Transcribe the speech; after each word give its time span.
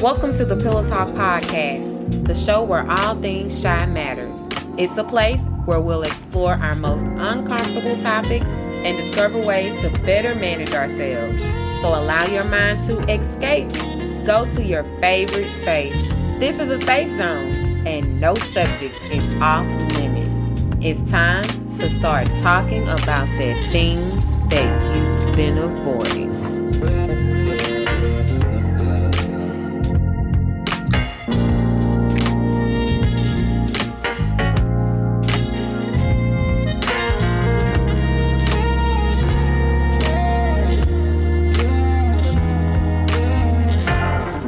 Welcome 0.00 0.34
to 0.38 0.46
the 0.46 0.56
Pillow 0.56 0.88
Talk 0.88 1.08
Podcast, 1.08 2.26
the 2.26 2.34
show 2.34 2.62
where 2.62 2.90
all 2.90 3.20
things 3.20 3.60
shy 3.60 3.84
matters. 3.84 4.34
It's 4.78 4.96
a 4.96 5.04
place 5.04 5.44
where 5.66 5.78
we'll 5.82 6.04
explore 6.04 6.54
our 6.54 6.72
most 6.76 7.04
uncomfortable 7.04 8.00
topics 8.00 8.46
and 8.46 8.96
discover 8.96 9.38
ways 9.38 9.78
to 9.82 9.90
better 10.00 10.34
manage 10.34 10.72
ourselves. 10.72 11.42
So 11.82 11.88
allow 11.88 12.24
your 12.28 12.44
mind 12.44 12.88
to 12.88 12.98
escape. 13.12 13.68
Go 14.24 14.46
to 14.54 14.64
your 14.64 14.84
favorite 15.02 15.48
space. 15.60 16.00
This 16.38 16.58
is 16.58 16.70
a 16.70 16.80
safe 16.86 17.14
zone, 17.18 17.86
and 17.86 18.18
no 18.22 18.36
subject 18.36 18.98
is 19.10 19.42
off 19.42 19.66
limit. 19.98 20.82
It's 20.82 21.10
time 21.10 21.44
to 21.78 21.90
start 21.90 22.26
talking 22.40 22.84
about 22.84 23.28
that 23.36 23.70
thing 23.70 24.00
that 24.48 24.96
you've 24.96 25.36
been 25.36 25.58
avoiding. 25.58 26.29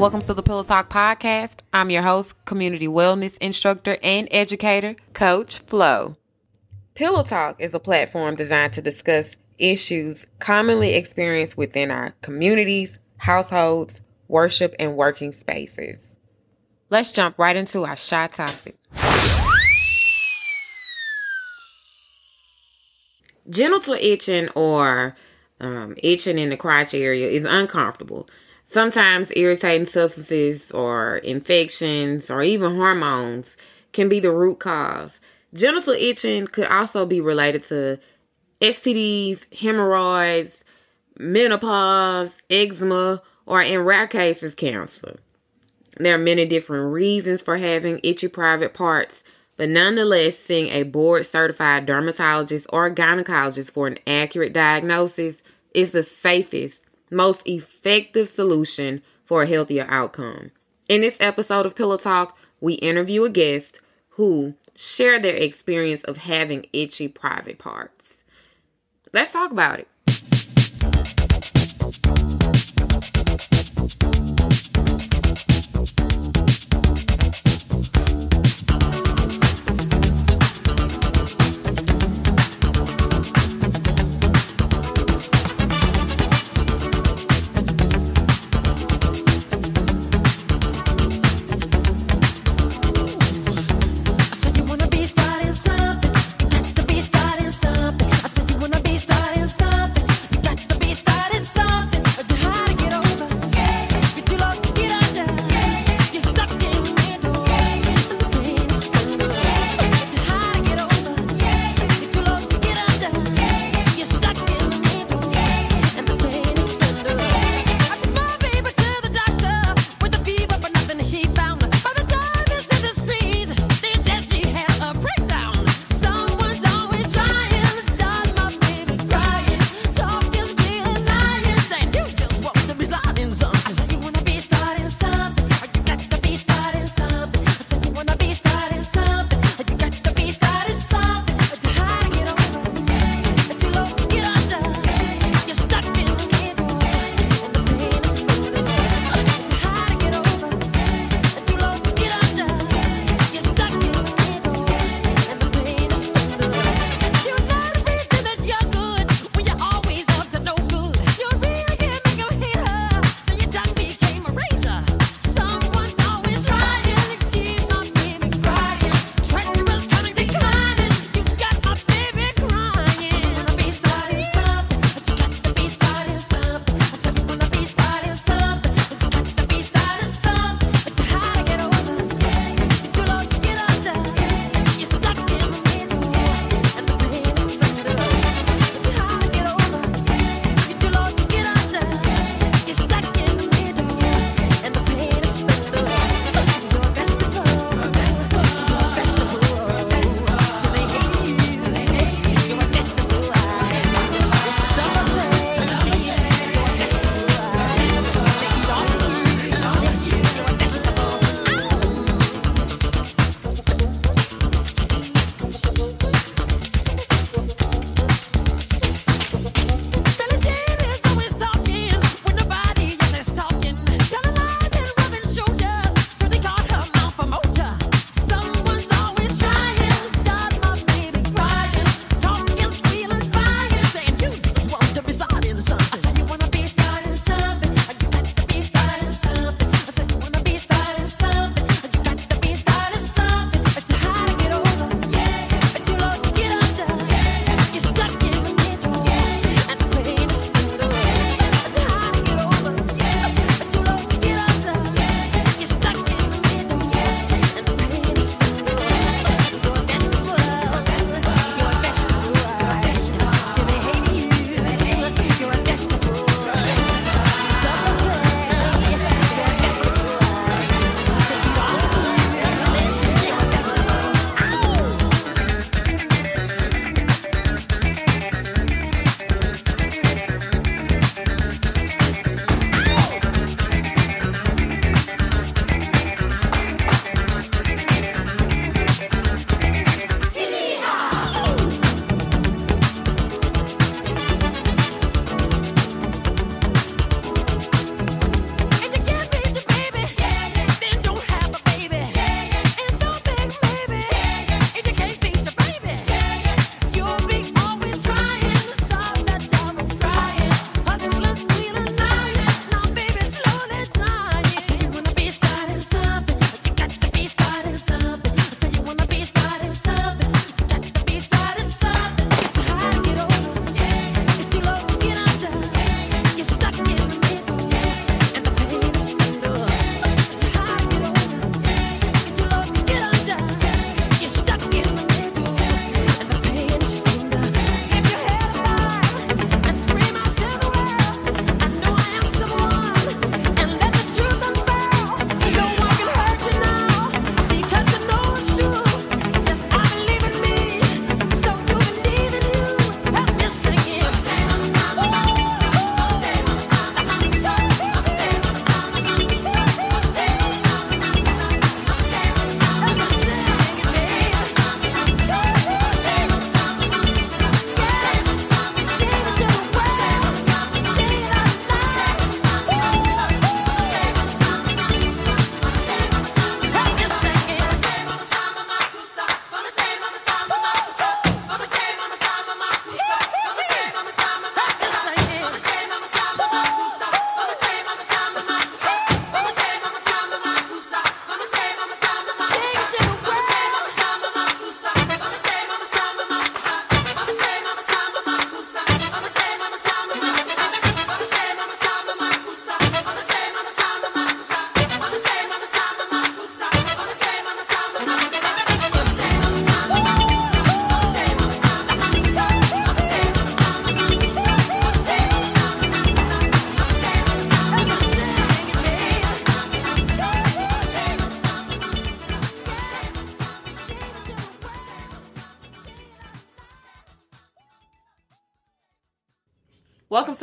Welcome 0.03 0.23
to 0.23 0.35
the 0.35 0.43
Pillow 0.43 0.65
Talk 0.65 0.91
Podcast. 0.91 1.59
I'm 1.73 1.89
your 1.89 2.03
host, 2.03 2.45
community 2.45 2.89
wellness 2.89 3.39
instructor 3.39 3.99
and 4.03 4.27
educator, 4.33 4.97
Coach 5.15 5.59
Flo. 5.61 6.17
Pillow 6.97 7.23
Talk 7.23 7.61
is 7.61 7.73
a 7.73 7.79
platform 7.79 8.35
designed 8.35 8.73
to 8.73 8.83
discuss 8.83 9.37
issues 9.59 10.27
commonly 10.41 10.95
experienced 10.95 11.57
within 11.57 11.93
our 11.93 12.17
communities, 12.21 12.99
households, 13.19 14.01
worship, 14.27 14.75
and 14.81 14.97
working 14.97 15.31
spaces. 15.31 16.17
Let's 16.91 17.13
jump 17.13 17.39
right 17.39 17.55
into 17.55 17.85
our 17.85 17.97
shy 17.97 18.27
topic. 18.27 18.75
Genital 23.49 23.95
itching 23.95 24.49
or 24.57 25.15
um, 25.61 25.95
itching 26.03 26.41
in 26.41 26.51
the 26.51 26.57
crotch 26.57 26.93
area 26.93 27.29
is 27.29 27.45
uncomfortable 27.45 28.29
Sometimes 28.73 29.31
irritating 29.37 29.87
substances 29.87 30.71
or 30.71 31.19
infections 31.19 32.31
or 32.31 32.43
even 32.43 32.77
hormones 32.77 33.59
can 33.93 34.09
be 34.09 34.19
the 34.19 34.31
root 34.31 34.61
cause. 34.61 35.21
Genital 35.53 35.93
itching 35.93 36.47
could 36.47 36.69
also 36.69 37.05
be 37.05 37.21
related 37.21 37.65
to 37.65 37.99
STDs, 38.63 39.53
hemorrhoids, 39.53 40.65
menopause, 41.19 42.41
eczema, 42.49 43.21
or 43.45 43.61
in 43.61 43.81
rare 43.81 44.07
cases, 44.07 44.55
cancer. 44.55 45.19
There 45.99 46.15
are 46.15 46.19
many 46.19 46.47
different 46.47 46.95
reasons 46.95 47.43
for 47.43 47.59
having 47.59 48.01
itchy 48.03 48.29
private 48.29 48.73
parts, 48.73 49.23
but 49.59 49.69
nonetheless, 49.69 50.39
seeing 50.39 50.71
a 50.71 50.85
board 50.85 51.27
certified 51.27 51.85
dermatologist 51.85 52.67
or 52.73 52.91
gynecologist 52.91 53.71
for 53.71 53.87
an 53.87 53.99
accurate 54.07 54.55
diagnosis 54.55 55.43
is 55.75 55.93
the 55.93 56.03
safest 56.03 56.85
most 57.13 57.47
effective 57.47 58.29
solution 58.29 59.03
for 59.25 59.43
a 59.43 59.47
healthier 59.47 59.87
outcome. 59.89 60.51
In 60.89 61.03
this 61.03 61.19
episode 61.21 61.67
of 61.67 61.77
Pillow 61.77 61.97
Talk, 61.97 62.37
we 62.61 62.75
interview 62.75 63.25
a 63.25 63.31
guest 63.31 63.79
who 64.11 64.55
share 64.75 65.21
their 65.21 65.37
experience 65.37 66.03
of 66.05 66.19
having 66.19 66.67
itchy 66.73 67.09
private 67.09 67.59
parts. 67.59 68.23
Let's 69.13 69.33
talk 69.33 69.51
about 69.53 69.81
it. 69.81 69.89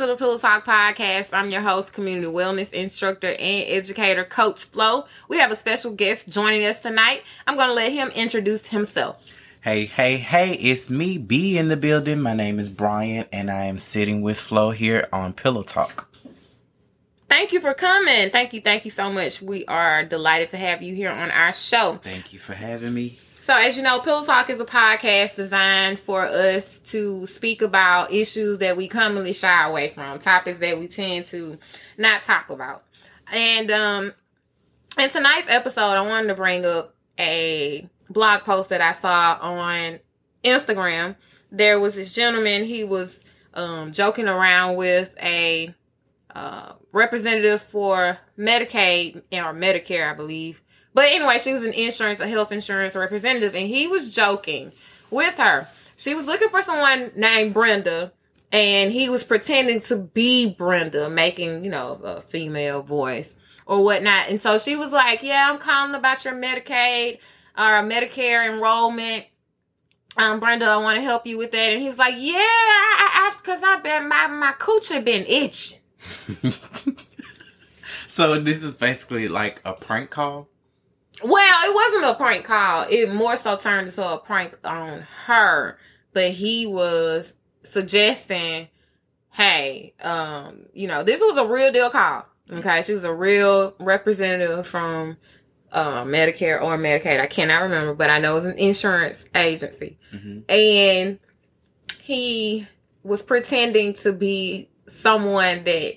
To 0.00 0.06
the 0.06 0.16
Pillow 0.16 0.38
Talk 0.38 0.64
Podcast. 0.64 1.28
I'm 1.34 1.50
your 1.50 1.60
host, 1.60 1.92
community 1.92 2.26
wellness 2.26 2.72
instructor 2.72 3.32
and 3.32 3.68
educator, 3.68 4.24
Coach 4.24 4.64
Flo. 4.64 5.04
We 5.28 5.36
have 5.36 5.52
a 5.52 5.56
special 5.56 5.92
guest 5.92 6.26
joining 6.26 6.64
us 6.64 6.80
tonight. 6.80 7.22
I'm 7.46 7.56
going 7.56 7.68
to 7.68 7.74
let 7.74 7.92
him 7.92 8.08
introduce 8.08 8.68
himself. 8.68 9.22
Hey, 9.60 9.84
hey, 9.84 10.16
hey, 10.16 10.54
it's 10.54 10.88
me, 10.88 11.18
B 11.18 11.58
in 11.58 11.68
the 11.68 11.76
building. 11.76 12.22
My 12.22 12.32
name 12.32 12.58
is 12.58 12.70
Brian, 12.70 13.26
and 13.30 13.50
I 13.50 13.64
am 13.64 13.76
sitting 13.76 14.22
with 14.22 14.38
Flo 14.38 14.70
here 14.70 15.06
on 15.12 15.34
Pillow 15.34 15.62
Talk. 15.62 16.08
Thank 17.28 17.52
you 17.52 17.60
for 17.60 17.74
coming. 17.74 18.30
Thank 18.30 18.54
you, 18.54 18.62
thank 18.62 18.86
you 18.86 18.90
so 18.90 19.12
much. 19.12 19.42
We 19.42 19.66
are 19.66 20.02
delighted 20.02 20.48
to 20.52 20.56
have 20.56 20.82
you 20.82 20.94
here 20.94 21.10
on 21.10 21.30
our 21.30 21.52
show. 21.52 22.00
Thank 22.02 22.32
you 22.32 22.38
for 22.38 22.54
having 22.54 22.94
me. 22.94 23.18
So, 23.50 23.56
as 23.56 23.76
you 23.76 23.82
know, 23.82 23.98
Pillow 23.98 24.24
Talk 24.24 24.48
is 24.48 24.60
a 24.60 24.64
podcast 24.64 25.34
designed 25.34 25.98
for 25.98 26.24
us 26.24 26.78
to 26.84 27.26
speak 27.26 27.62
about 27.62 28.12
issues 28.12 28.58
that 28.58 28.76
we 28.76 28.86
commonly 28.86 29.32
shy 29.32 29.66
away 29.66 29.88
from, 29.88 30.20
topics 30.20 30.60
that 30.60 30.78
we 30.78 30.86
tend 30.86 31.24
to 31.24 31.58
not 31.98 32.22
talk 32.22 32.48
about. 32.48 32.84
And 33.26 33.68
um, 33.72 34.14
in 34.96 35.10
tonight's 35.10 35.48
episode, 35.48 35.80
I 35.80 36.02
wanted 36.02 36.28
to 36.28 36.36
bring 36.36 36.64
up 36.64 36.94
a 37.18 37.88
blog 38.08 38.42
post 38.42 38.68
that 38.68 38.80
I 38.80 38.92
saw 38.92 39.36
on 39.40 39.98
Instagram. 40.44 41.16
There 41.50 41.80
was 41.80 41.96
this 41.96 42.14
gentleman, 42.14 42.62
he 42.62 42.84
was 42.84 43.18
um, 43.54 43.90
joking 43.90 44.28
around 44.28 44.76
with 44.76 45.12
a 45.20 45.74
uh, 46.36 46.74
representative 46.92 47.62
for 47.62 48.16
Medicaid 48.38 49.16
or 49.32 49.52
Medicare, 49.52 50.08
I 50.08 50.14
believe 50.14 50.62
but 50.92 51.06
anyway, 51.10 51.38
she 51.38 51.52
was 51.52 51.62
an 51.62 51.72
insurance, 51.72 52.20
a 52.20 52.28
health 52.28 52.52
insurance 52.52 52.94
representative, 52.94 53.54
and 53.54 53.68
he 53.68 53.86
was 53.86 54.14
joking 54.14 54.72
with 55.10 55.34
her. 55.34 55.68
She 55.96 56.14
was 56.14 56.26
looking 56.26 56.48
for 56.48 56.62
someone 56.62 57.12
named 57.14 57.54
Brenda, 57.54 58.12
and 58.52 58.92
he 58.92 59.08
was 59.08 59.22
pretending 59.22 59.80
to 59.82 59.96
be 59.96 60.52
Brenda, 60.52 61.08
making, 61.08 61.64
you 61.64 61.70
know, 61.70 62.00
a 62.02 62.20
female 62.20 62.82
voice 62.82 63.34
or 63.66 63.84
whatnot. 63.84 64.28
And 64.28 64.42
so 64.42 64.58
she 64.58 64.74
was 64.76 64.90
like, 64.90 65.22
Yeah, 65.22 65.48
I'm 65.50 65.58
calling 65.58 65.94
about 65.94 66.24
your 66.24 66.34
Medicaid 66.34 67.18
or 67.56 67.82
Medicare 67.82 68.52
enrollment. 68.52 69.26
Um, 70.16 70.40
Brenda, 70.40 70.66
I 70.66 70.76
want 70.78 70.96
to 70.96 71.02
help 71.02 71.24
you 71.26 71.38
with 71.38 71.52
that. 71.52 71.72
And 71.72 71.80
he 71.80 71.86
was 71.86 71.98
like, 71.98 72.14
Yeah, 72.16 72.34
I, 72.36 73.32
I, 73.32 73.44
cause 73.44 73.62
I've 73.62 73.84
been, 73.84 74.08
my, 74.08 74.26
my 74.26 74.52
coochie 74.52 75.04
been 75.04 75.24
itching. 75.26 75.78
so 78.08 78.40
this 78.40 78.64
is 78.64 78.74
basically 78.74 79.28
like 79.28 79.60
a 79.64 79.72
prank 79.72 80.10
call? 80.10 80.48
Well, 81.22 81.70
it 81.70 81.74
wasn't 81.74 82.04
a 82.04 82.14
prank 82.14 82.44
call. 82.44 82.86
It 82.88 83.12
more 83.12 83.36
so 83.36 83.56
turned 83.56 83.88
into 83.88 84.06
a 84.06 84.18
prank 84.18 84.56
on 84.64 85.06
her. 85.26 85.78
But 86.12 86.30
he 86.30 86.66
was 86.66 87.34
suggesting, 87.62 88.68
hey, 89.30 89.94
um, 90.00 90.66
you 90.72 90.88
know, 90.88 91.02
this 91.02 91.20
was 91.20 91.36
a 91.36 91.46
real 91.46 91.72
deal 91.72 91.90
call. 91.90 92.26
Okay, 92.50 92.82
she 92.82 92.92
was 92.92 93.04
a 93.04 93.14
real 93.14 93.76
representative 93.78 94.66
from 94.66 95.16
uh, 95.70 96.02
Medicare 96.04 96.60
or 96.60 96.76
Medicaid. 96.76 97.20
I 97.20 97.26
cannot 97.26 97.62
remember, 97.62 97.94
but 97.94 98.10
I 98.10 98.18
know 98.18 98.32
it 98.32 98.42
was 98.42 98.46
an 98.46 98.58
insurance 98.58 99.24
agency. 99.34 99.98
Mm-hmm. 100.12 100.50
And 100.50 101.18
he 102.02 102.66
was 103.04 103.22
pretending 103.22 103.94
to 103.94 104.12
be 104.12 104.68
someone 104.88 105.64
that 105.64 105.94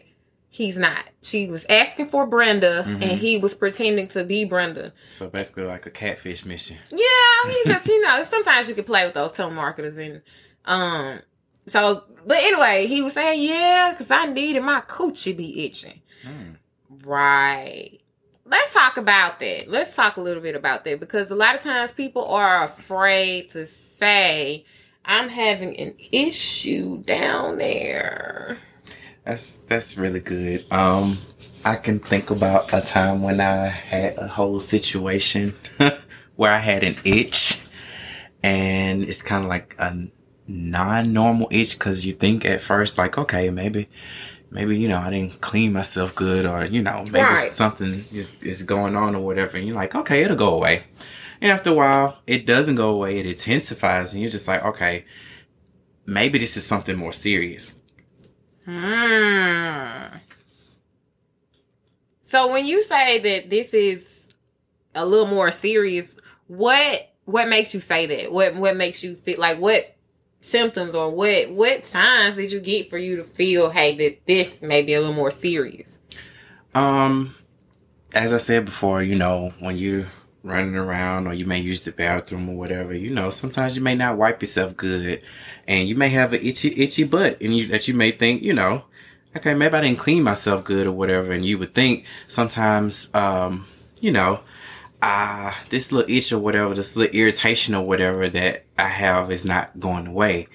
he's 0.54 0.78
not. 0.78 1.04
She 1.24 1.48
was 1.48 1.66
asking 1.68 2.10
for 2.10 2.28
Brenda, 2.28 2.84
mm-hmm. 2.84 3.02
and 3.02 3.20
he 3.20 3.38
was 3.38 3.56
pretending 3.56 4.08
to 4.10 4.24
be 4.24 4.46
Brenda. 4.46 4.94
So 5.10 5.28
basically, 5.28 5.64
like 5.64 5.88
a 5.88 5.90
catfish 5.90 6.46
mission. 6.46 6.78
Yeah, 6.92 7.52
he 7.52 7.62
just 7.66 7.88
you 7.88 8.02
know 8.06 8.24
sometimes 8.24 8.70
you 8.70 8.76
can 8.76 8.84
play 8.84 9.04
with 9.04 9.16
those 9.16 9.32
telemarketers 9.32 9.98
and 9.98 10.22
um. 10.66 11.20
So, 11.66 12.04
but 12.26 12.38
anyway, 12.38 12.88
he 12.88 13.02
was 13.02 13.14
saying, 13.14 13.42
yeah, 13.42 13.92
because 13.92 14.12
I 14.12 14.26
needed 14.26 14.64
my 14.64 14.82
coochie 14.82 15.36
be 15.36 15.66
itching. 15.66 16.02
Mm. 16.24 16.58
Right. 17.06 18.02
Let's 18.46 18.74
talk 18.74 18.98
about 18.98 19.40
that. 19.40 19.70
Let's 19.70 19.96
talk 19.96 20.18
a 20.18 20.22
little 20.22 20.44
bit 20.44 20.56
about 20.56 20.84
that 20.84 21.00
because 21.00 21.32
a 21.32 21.36
lot 21.36 21.56
of 21.56 21.62
times 21.62 21.94
people 21.94 22.26
are 22.26 22.66
afraid 22.66 23.52
to 23.52 23.66
say, 23.66 24.66
I'm 25.06 25.30
having 25.30 25.78
an 25.78 25.96
issue 26.12 27.02
down 27.04 27.60
there. 27.60 28.58
That's 29.26 29.58
that's 29.58 29.98
really 29.98 30.20
good. 30.20 30.66
Um, 30.72 31.18
I 31.64 31.78
can 31.78 32.00
think 32.00 32.30
about 32.30 32.74
a 32.74 32.82
time 32.82 33.22
when 33.22 33.40
I 33.40 33.68
had 33.68 34.18
a 34.18 34.28
whole 34.28 34.60
situation 34.60 35.56
where 36.36 36.52
I 36.52 36.58
had 36.58 36.84
an 36.84 36.96
itch, 37.06 37.62
and 38.42 39.04
it's 39.04 39.22
kind 39.22 39.46
of 39.46 39.50
like 39.50 39.76
a 39.80 40.08
non-normal 40.46 41.48
itch 41.52 41.80
because 41.80 42.06
you 42.06 42.12
think 42.12 42.44
at 42.44 42.62
first 42.62 42.98
like, 42.98 43.18
okay, 43.18 43.50
maybe, 43.50 43.88
maybe 44.52 44.78
you 44.78 44.90
know 44.90 45.00
I 45.00 45.10
didn't 45.10 45.40
clean 45.40 45.72
myself 45.72 46.14
good, 46.16 46.46
or 46.46 46.66
you 46.66 46.82
know 46.82 47.06
maybe 47.06 47.24
right. 47.24 47.50
something 47.50 48.04
is 48.12 48.36
is 48.42 48.64
going 48.64 48.98
on 48.98 49.16
or 49.16 49.24
whatever, 49.24 49.56
and 49.56 49.66
you're 49.66 49.78
like, 49.78 49.96
okay, 49.96 50.24
it'll 50.24 50.36
go 50.36 50.54
away. 50.54 50.84
And 51.40 51.50
after 51.50 51.70
a 51.70 51.74
while, 51.74 52.20
it 52.28 52.46
doesn't 52.46 52.76
go 52.76 52.90
away. 52.90 53.20
It 53.20 53.26
intensifies, 53.26 54.14
and 54.14 54.22
you're 54.22 54.32
just 54.32 54.50
like, 54.50 54.64
okay, 54.66 55.06
maybe 56.06 56.40
this 56.40 56.58
is 56.58 56.66
something 56.66 56.98
more 56.98 57.14
serious. 57.14 57.80
Hmm. 58.66 60.18
So 62.24 62.52
when 62.52 62.66
you 62.66 62.84
say 62.84 63.20
that 63.20 63.50
this 63.50 63.74
is 63.74 64.24
a 64.96 65.06
little 65.06 65.28
more 65.28 65.52
serious, 65.52 66.16
what 66.48 67.10
what 67.26 67.48
makes 67.48 67.74
you 67.74 67.80
say 67.80 68.06
that? 68.06 68.32
What 68.32 68.56
what 68.56 68.76
makes 68.76 69.04
you 69.04 69.16
feel 69.16 69.40
like 69.40 69.60
what 69.60 69.96
symptoms 70.42 70.96
or 70.96 71.10
what 71.10 71.52
what 71.52 71.86
signs 71.86 72.36
did 72.36 72.52
you 72.52 72.60
get 72.60 72.90
for 72.90 72.98
you 72.98 73.16
to 73.18 73.24
feel 73.24 73.70
hey 73.70 73.96
that 73.98 74.26
this 74.26 74.62
may 74.62 74.82
be 74.82 74.94
a 74.94 75.00
little 75.00 75.16
more 75.16 75.32
serious? 75.32 76.00
Um 76.74 77.36
as 78.14 78.34
I 78.34 78.38
said 78.38 78.66
before, 78.66 79.02
you 79.02 79.16
know, 79.16 79.54
when 79.60 79.78
you 79.78 80.06
running 80.44 80.76
around 80.76 81.26
or 81.26 81.34
you 81.34 81.46
may 81.46 81.60
use 81.60 81.84
the 81.84 81.92
bathroom 81.92 82.50
or 82.50 82.56
whatever, 82.56 82.94
you 82.94 83.10
know, 83.10 83.30
sometimes 83.30 83.76
you 83.76 83.82
may 83.82 83.96
not 83.96 84.18
wipe 84.18 84.42
yourself 84.42 84.76
good 84.76 85.26
and 85.68 85.88
you 85.88 85.96
may 85.96 86.10
have 86.10 86.34
an 86.34 86.42
itchy, 86.42 86.70
itchy 86.76 87.06
butt 87.06 87.38
and 87.42 87.56
you, 87.56 87.68
that 87.68 87.88
you 87.88 87.94
may 87.94 88.12
think, 88.12 88.44
you 88.44 88.54
know, 88.54 88.84
okay, 89.36 89.54
maybe 89.54 89.74
I 89.74 89.82
didn't 89.82 90.00
clean 90.00 90.22
myself 90.22 90.64
good 90.66 90.86
or 90.86 90.92
whatever. 90.92 91.32
And 91.32 91.46
you 91.46 91.58
would 91.58 91.74
think 91.74 92.06
sometimes, 92.28 93.10
um, 93.16 93.66
you 94.02 94.12
know, 94.12 94.42
ah, 95.02 95.48
uh, 95.48 95.64
this 95.70 95.92
little 95.92 96.14
itch 96.14 96.32
or 96.32 96.40
whatever, 96.40 96.74
this 96.74 96.96
little 96.96 97.16
irritation 97.16 97.74
or 97.74 97.86
whatever 97.86 98.30
that 98.30 98.66
I 98.78 98.90
have 98.90 99.32
is 99.32 99.46
not 99.46 99.80
going 99.80 100.08
away. 100.08 100.48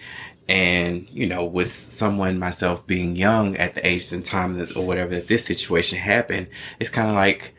And, 0.48 1.06
you 1.10 1.26
know, 1.26 1.44
with 1.44 1.70
someone, 1.70 2.38
myself 2.38 2.86
being 2.86 3.16
young 3.16 3.56
at 3.56 3.74
the 3.74 3.86
age 3.86 4.12
and 4.12 4.24
time 4.24 4.56
that, 4.58 4.76
or 4.76 4.86
whatever 4.86 5.14
that 5.14 5.28
this 5.28 5.44
situation 5.44 5.98
happened, 5.98 6.48
it's 6.78 6.88
kind 6.88 7.08
of 7.08 7.14
like, 7.14 7.54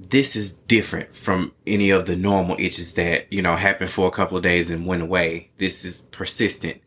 this 0.00 0.36
is 0.36 0.52
different 0.52 1.14
from 1.14 1.52
any 1.66 1.90
of 1.90 2.06
the 2.06 2.16
normal 2.16 2.56
itches 2.58 2.94
that, 2.94 3.32
you 3.32 3.42
know, 3.42 3.56
happen 3.56 3.88
for 3.88 4.06
a 4.06 4.12
couple 4.12 4.36
of 4.36 4.42
days 4.42 4.70
and 4.70 4.86
went 4.86 5.02
away. 5.02 5.50
This 5.58 5.84
is 5.84 6.02
persistent. 6.12 6.80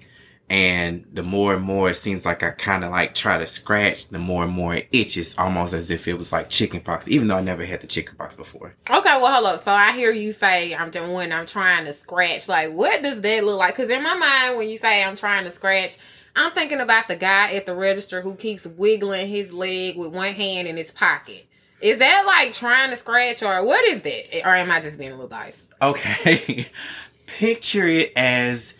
And 0.49 1.05
the 1.13 1.23
more 1.23 1.53
and 1.53 1.63
more 1.63 1.89
it 1.89 1.95
seems 1.95 2.25
like 2.25 2.43
I 2.43 2.49
kind 2.49 2.83
of 2.83 2.91
like 2.91 3.15
try 3.15 3.37
to 3.37 3.47
scratch, 3.47 4.09
the 4.09 4.19
more 4.19 4.43
and 4.43 4.51
more 4.51 4.75
it 4.75 4.89
itches 4.91 5.37
almost 5.37 5.73
as 5.73 5.89
if 5.89 6.09
it 6.09 6.17
was 6.17 6.33
like 6.33 6.49
chickenpox, 6.49 7.07
even 7.07 7.29
though 7.29 7.37
I 7.37 7.41
never 7.41 7.65
had 7.65 7.79
the 7.79 7.87
chickenpox 7.87 8.35
before. 8.35 8.75
Okay, 8.89 9.21
well, 9.21 9.31
hold 9.31 9.45
up. 9.45 9.63
So 9.63 9.71
I 9.71 9.93
hear 9.93 10.11
you 10.11 10.33
say 10.33 10.75
I'm 10.75 10.91
when 11.13 11.31
I'm 11.31 11.45
trying 11.45 11.85
to 11.85 11.93
scratch. 11.93 12.49
Like, 12.49 12.71
what 12.73 13.01
does 13.01 13.21
that 13.21 13.43
look 13.45 13.59
like? 13.59 13.77
Because 13.77 13.89
in 13.89 14.03
my 14.03 14.13
mind, 14.13 14.57
when 14.57 14.67
you 14.67 14.77
say 14.77 15.03
I'm 15.03 15.15
trying 15.15 15.45
to 15.45 15.51
scratch, 15.51 15.97
I'm 16.35 16.51
thinking 16.51 16.81
about 16.81 17.07
the 17.07 17.15
guy 17.15 17.53
at 17.53 17.65
the 17.65 17.75
register 17.75 18.21
who 18.21 18.35
keeps 18.35 18.65
wiggling 18.65 19.29
his 19.29 19.53
leg 19.53 19.97
with 19.97 20.13
one 20.13 20.33
hand 20.33 20.67
in 20.67 20.75
his 20.75 20.91
pocket. 20.91 21.47
Is 21.81 21.99
that 21.99 22.23
like 22.25 22.53
trying 22.53 22.91
to 22.91 22.97
scratch 22.97 23.41
or 23.43 23.63
what 23.63 23.83
is 23.85 24.01
that? 24.01 24.45
Or 24.45 24.55
am 24.55 24.71
I 24.71 24.79
just 24.79 24.97
being 24.97 25.11
a 25.11 25.15
little 25.15 25.29
biased? 25.29 25.65
Okay. 25.81 26.67
Picture 27.25 27.87
it 27.87 28.11
as 28.15 28.75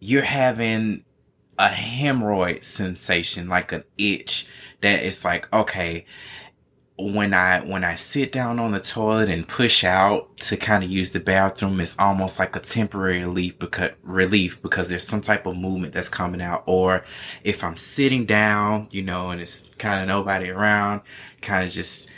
you're 0.00 0.22
having 0.22 1.04
a 1.58 1.68
hemorrhoid 1.68 2.64
sensation, 2.64 3.48
like 3.48 3.72
an 3.72 3.84
itch 3.98 4.46
that 4.80 5.02
it's 5.02 5.24
like, 5.24 5.52
okay, 5.52 6.06
when 6.96 7.32
I 7.32 7.60
when 7.60 7.84
I 7.84 7.94
sit 7.94 8.32
down 8.32 8.58
on 8.58 8.72
the 8.72 8.80
toilet 8.80 9.28
and 9.28 9.46
push 9.46 9.84
out 9.84 10.36
to 10.38 10.56
kind 10.56 10.82
of 10.82 10.90
use 10.90 11.12
the 11.12 11.20
bathroom, 11.20 11.80
it's 11.80 11.96
almost 11.96 12.40
like 12.40 12.56
a 12.56 12.60
temporary 12.60 13.20
relief 13.20 13.58
because 13.58 13.92
relief 14.02 14.60
because 14.62 14.88
there's 14.88 15.06
some 15.06 15.20
type 15.20 15.46
of 15.46 15.56
movement 15.56 15.94
that's 15.94 16.08
coming 16.08 16.42
out. 16.42 16.64
Or 16.66 17.04
if 17.44 17.62
I'm 17.62 17.76
sitting 17.76 18.26
down, 18.26 18.88
you 18.90 19.02
know, 19.02 19.30
and 19.30 19.40
it's 19.40 19.70
kind 19.78 20.00
of 20.02 20.08
nobody 20.08 20.50
around, 20.50 21.02
kind 21.40 21.66
of 21.66 21.72
just 21.72 22.10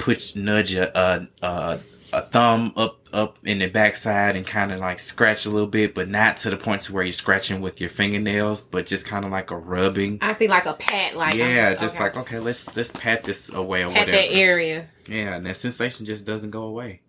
put 0.00 0.34
nudge 0.34 0.74
a, 0.74 0.98
a, 0.98 1.28
a, 1.42 1.80
a 2.12 2.22
thumb 2.22 2.72
up 2.76 2.96
up 3.12 3.38
in 3.44 3.58
the 3.58 3.66
backside 3.66 4.36
and 4.36 4.46
kind 4.46 4.72
of 4.72 4.78
like 4.78 4.98
scratch 5.00 5.44
a 5.44 5.50
little 5.50 5.66
bit, 5.66 5.94
but 5.94 6.08
not 6.08 6.36
to 6.38 6.50
the 6.50 6.56
point 6.56 6.82
to 6.82 6.92
where 6.92 7.02
you're 7.02 7.12
scratching 7.12 7.60
with 7.60 7.80
your 7.80 7.90
fingernails, 7.90 8.64
but 8.64 8.86
just 8.86 9.06
kind 9.06 9.24
of 9.24 9.30
like 9.30 9.50
a 9.50 9.56
rubbing. 9.56 10.18
I 10.22 10.32
see 10.32 10.48
like 10.48 10.66
a 10.66 10.74
pat, 10.74 11.16
like 11.16 11.34
yeah, 11.34 11.74
just 11.74 11.96
okay. 11.96 12.04
like 12.04 12.16
okay, 12.16 12.38
let's 12.38 12.74
let's 12.76 12.92
pat 12.92 13.24
this 13.24 13.52
away 13.52 13.84
or 13.84 13.90
pat 13.90 14.06
whatever. 14.06 14.12
that 14.12 14.32
area. 14.32 14.88
Yeah, 15.06 15.36
and 15.36 15.46
that 15.46 15.56
sensation 15.56 16.06
just 16.06 16.26
doesn't 16.26 16.50
go 16.50 16.62
away. 16.62 17.02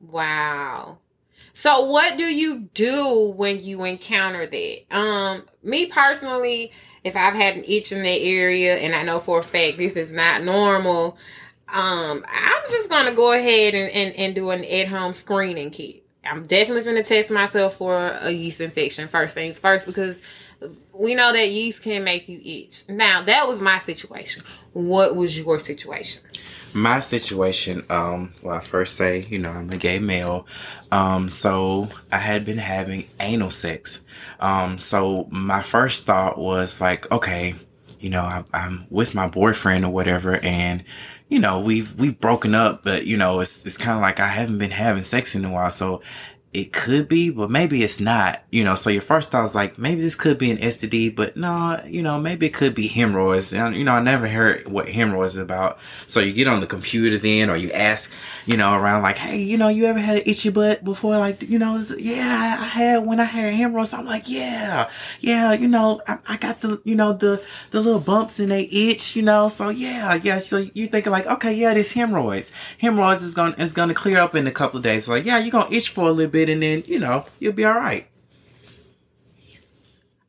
Wow. 0.00 0.98
So 1.54 1.84
what 1.84 2.16
do 2.16 2.24
you 2.24 2.68
do 2.74 3.34
when 3.36 3.62
you 3.62 3.84
encounter 3.84 4.46
that? 4.46 4.96
Um, 4.96 5.44
me 5.62 5.86
personally, 5.86 6.72
if 7.02 7.16
I've 7.16 7.34
had 7.34 7.56
an 7.56 7.64
itch 7.66 7.90
in 7.90 8.02
that 8.02 8.20
area 8.20 8.76
and 8.76 8.94
I 8.94 9.02
know 9.02 9.18
for 9.18 9.40
a 9.40 9.42
fact 9.42 9.78
this 9.78 9.96
is 9.96 10.12
not 10.12 10.44
normal, 10.44 11.18
um, 11.72 12.24
I'm 12.28 12.62
just 12.70 12.88
gonna 12.88 13.14
go 13.14 13.32
ahead 13.32 13.74
and, 13.74 13.90
and, 13.90 14.16
and 14.16 14.34
do 14.34 14.50
an 14.50 14.64
at 14.64 14.88
home 14.88 15.12
screening 15.12 15.70
kit. 15.70 16.04
I'm 16.24 16.46
definitely 16.46 16.84
gonna 16.84 17.02
test 17.02 17.30
myself 17.30 17.76
for 17.76 17.96
a 17.96 18.30
yeast 18.30 18.60
infection 18.60 19.08
first 19.08 19.34
things 19.34 19.58
first 19.58 19.86
because 19.86 20.20
we 20.92 21.14
know 21.14 21.32
that 21.32 21.50
yeast 21.50 21.82
can 21.82 22.04
make 22.04 22.28
you 22.28 22.40
itch. 22.44 22.88
Now 22.88 23.22
that 23.22 23.46
was 23.46 23.60
my 23.60 23.78
situation. 23.78 24.42
What 24.72 25.14
was 25.14 25.38
your 25.38 25.58
situation? 25.58 26.22
My 26.74 27.00
situation, 27.00 27.84
um, 27.88 28.32
well, 28.42 28.56
I 28.56 28.60
first 28.60 28.96
say, 28.96 29.26
you 29.28 29.38
know, 29.38 29.50
I'm 29.50 29.70
a 29.70 29.78
gay 29.78 29.98
male. 29.98 30.46
Um, 30.92 31.30
so 31.30 31.88
I 32.12 32.18
had 32.18 32.44
been 32.44 32.58
having 32.58 33.08
anal 33.20 33.50
sex. 33.50 34.04
Um, 34.38 34.78
so 34.78 35.28
my 35.30 35.62
first 35.62 36.04
thought 36.04 36.38
was 36.38 36.80
like, 36.80 37.10
okay, 37.10 37.54
you 38.00 38.10
know, 38.10 38.22
I, 38.22 38.44
I'm 38.52 38.86
with 38.90 39.14
my 39.14 39.28
boyfriend 39.28 39.84
or 39.84 39.90
whatever, 39.90 40.36
and 40.36 40.84
you 41.28 41.38
know, 41.38 41.60
we've 41.60 41.94
we've 41.98 42.18
broken 42.18 42.54
up, 42.54 42.82
but 42.82 43.06
you 43.06 43.16
know, 43.16 43.40
it's 43.40 43.64
it's 43.66 43.76
kind 43.76 43.96
of 43.96 44.02
like 44.02 44.20
I 44.20 44.28
haven't 44.28 44.58
been 44.58 44.70
having 44.70 45.02
sex 45.02 45.34
in 45.34 45.44
a 45.44 45.50
while, 45.50 45.70
so 45.70 46.02
it 46.60 46.72
could 46.72 47.08
be, 47.08 47.30
but 47.30 47.50
maybe 47.50 47.82
it's 47.82 48.00
not, 48.00 48.42
you 48.50 48.64
know, 48.64 48.74
so 48.74 48.90
your 48.90 49.02
first 49.02 49.30
thought 49.30 49.44
is 49.44 49.54
like, 49.54 49.78
maybe 49.78 50.00
this 50.00 50.14
could 50.14 50.38
be 50.38 50.50
an 50.50 50.58
STD, 50.58 51.14
but 51.14 51.36
no, 51.36 51.82
you 51.86 52.02
know, 52.02 52.18
maybe 52.18 52.46
it 52.46 52.54
could 52.54 52.74
be 52.74 52.88
hemorrhoids. 52.88 53.52
And, 53.52 53.76
you 53.76 53.84
know, 53.84 53.92
I 53.92 54.00
never 54.00 54.28
heard 54.28 54.66
what 54.68 54.88
hemorrhoids 54.88 55.34
is 55.34 55.40
about. 55.40 55.78
So 56.06 56.20
you 56.20 56.32
get 56.32 56.48
on 56.48 56.60
the 56.60 56.66
computer 56.66 57.18
then, 57.18 57.50
or 57.50 57.56
you 57.56 57.70
ask, 57.72 58.12
you 58.46 58.56
know, 58.56 58.74
around 58.74 59.02
like, 59.02 59.16
hey, 59.16 59.42
you 59.42 59.56
know, 59.56 59.68
you 59.68 59.86
ever 59.86 59.98
had 59.98 60.16
an 60.16 60.22
itchy 60.26 60.50
butt 60.50 60.84
before? 60.84 61.18
Like, 61.18 61.42
you 61.42 61.58
know, 61.58 61.80
yeah, 61.98 62.56
I 62.60 62.64
had 62.64 63.06
when 63.06 63.20
I 63.20 63.24
had 63.24 63.52
hemorrhoids. 63.54 63.92
I'm 63.92 64.06
like, 64.06 64.28
yeah, 64.28 64.90
yeah, 65.20 65.52
you 65.52 65.68
know, 65.68 66.00
I, 66.06 66.18
I 66.26 66.36
got 66.36 66.60
the, 66.60 66.80
you 66.84 66.94
know, 66.94 67.12
the, 67.12 67.42
the 67.70 67.80
little 67.80 68.00
bumps 68.00 68.40
and 68.40 68.50
they 68.50 68.64
itch, 68.64 69.14
you 69.14 69.22
know, 69.22 69.48
so 69.48 69.68
yeah, 69.68 70.14
yeah. 70.22 70.38
So 70.38 70.66
you're 70.74 70.88
thinking 70.88 71.12
like, 71.12 71.26
okay, 71.26 71.54
yeah, 71.54 71.74
this 71.74 71.92
hemorrhoids. 71.92 72.52
Hemorrhoids 72.78 73.22
is 73.22 73.34
going, 73.34 73.54
to 73.54 73.62
is 73.62 73.72
going 73.72 73.88
to 73.88 73.94
clear 73.94 74.18
up 74.20 74.34
in 74.34 74.46
a 74.46 74.52
couple 74.52 74.78
of 74.78 74.82
days. 74.82 75.06
So 75.06 75.12
like, 75.12 75.24
yeah, 75.24 75.38
you're 75.38 75.50
going 75.50 75.70
to 75.70 75.76
itch 75.76 75.90
for 75.90 76.08
a 76.08 76.12
little 76.12 76.30
bit 76.30 76.47
bit 76.48 76.52
and 76.52 76.62
then, 76.62 76.82
you 76.86 76.98
know, 76.98 77.24
you'll 77.38 77.52
be 77.52 77.64
all 77.64 77.74
right. 77.74 78.08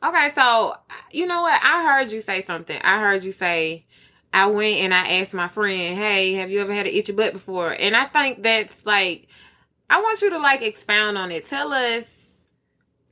Okay, 0.01 0.29
so 0.29 0.75
you 1.11 1.25
know 1.25 1.41
what? 1.41 1.59
I 1.61 1.83
heard 1.83 2.11
you 2.11 2.21
say 2.21 2.41
something. 2.43 2.79
I 2.81 2.99
heard 2.99 3.23
you 3.23 3.31
say 3.31 3.85
I 4.33 4.45
went 4.45 4.77
and 4.79 4.93
I 4.93 5.19
asked 5.19 5.33
my 5.33 5.49
friend, 5.49 5.97
"Hey, 5.97 6.33
have 6.35 6.49
you 6.49 6.61
ever 6.61 6.73
had 6.73 6.87
an 6.87 6.93
itchy 6.93 7.11
butt 7.11 7.33
before?" 7.33 7.73
And 7.73 7.97
I 7.97 8.05
think 8.05 8.41
that's 8.41 8.85
like 8.85 9.27
I 9.89 10.01
want 10.01 10.21
you 10.21 10.29
to 10.29 10.37
like 10.37 10.61
expound 10.61 11.17
on 11.17 11.31
it. 11.31 11.45
Tell 11.45 11.73
us 11.73 12.31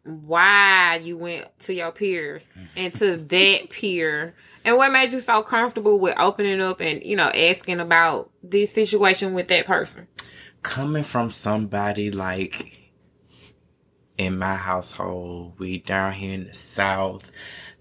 why 0.04 1.02
you 1.04 1.18
went 1.18 1.48
to 1.60 1.74
your 1.74 1.92
peers 1.92 2.50
mm-hmm. 2.58 2.66
and 2.78 2.94
to 2.94 3.18
that 3.18 3.70
peer 3.70 4.34
and 4.64 4.78
what 4.78 4.92
made 4.92 5.12
you 5.12 5.20
so 5.20 5.44
comfortable 5.44 6.00
with 6.00 6.18
opening 6.18 6.62
up 6.62 6.80
and, 6.80 7.04
you 7.04 7.18
know, 7.18 7.30
asking 7.30 7.82
about 7.82 8.32
this 8.42 8.74
situation 8.74 9.34
with 9.34 9.50
that 9.50 9.66
person. 9.66 10.08
Coming 10.62 11.04
from 11.04 11.30
somebody 11.30 12.12
like 12.12 12.87
in 14.18 14.38
my 14.38 14.56
household, 14.56 15.54
we 15.60 15.80
down 15.80 16.14
here 16.14 16.34
in 16.34 16.48
the 16.48 16.54
South, 16.54 17.32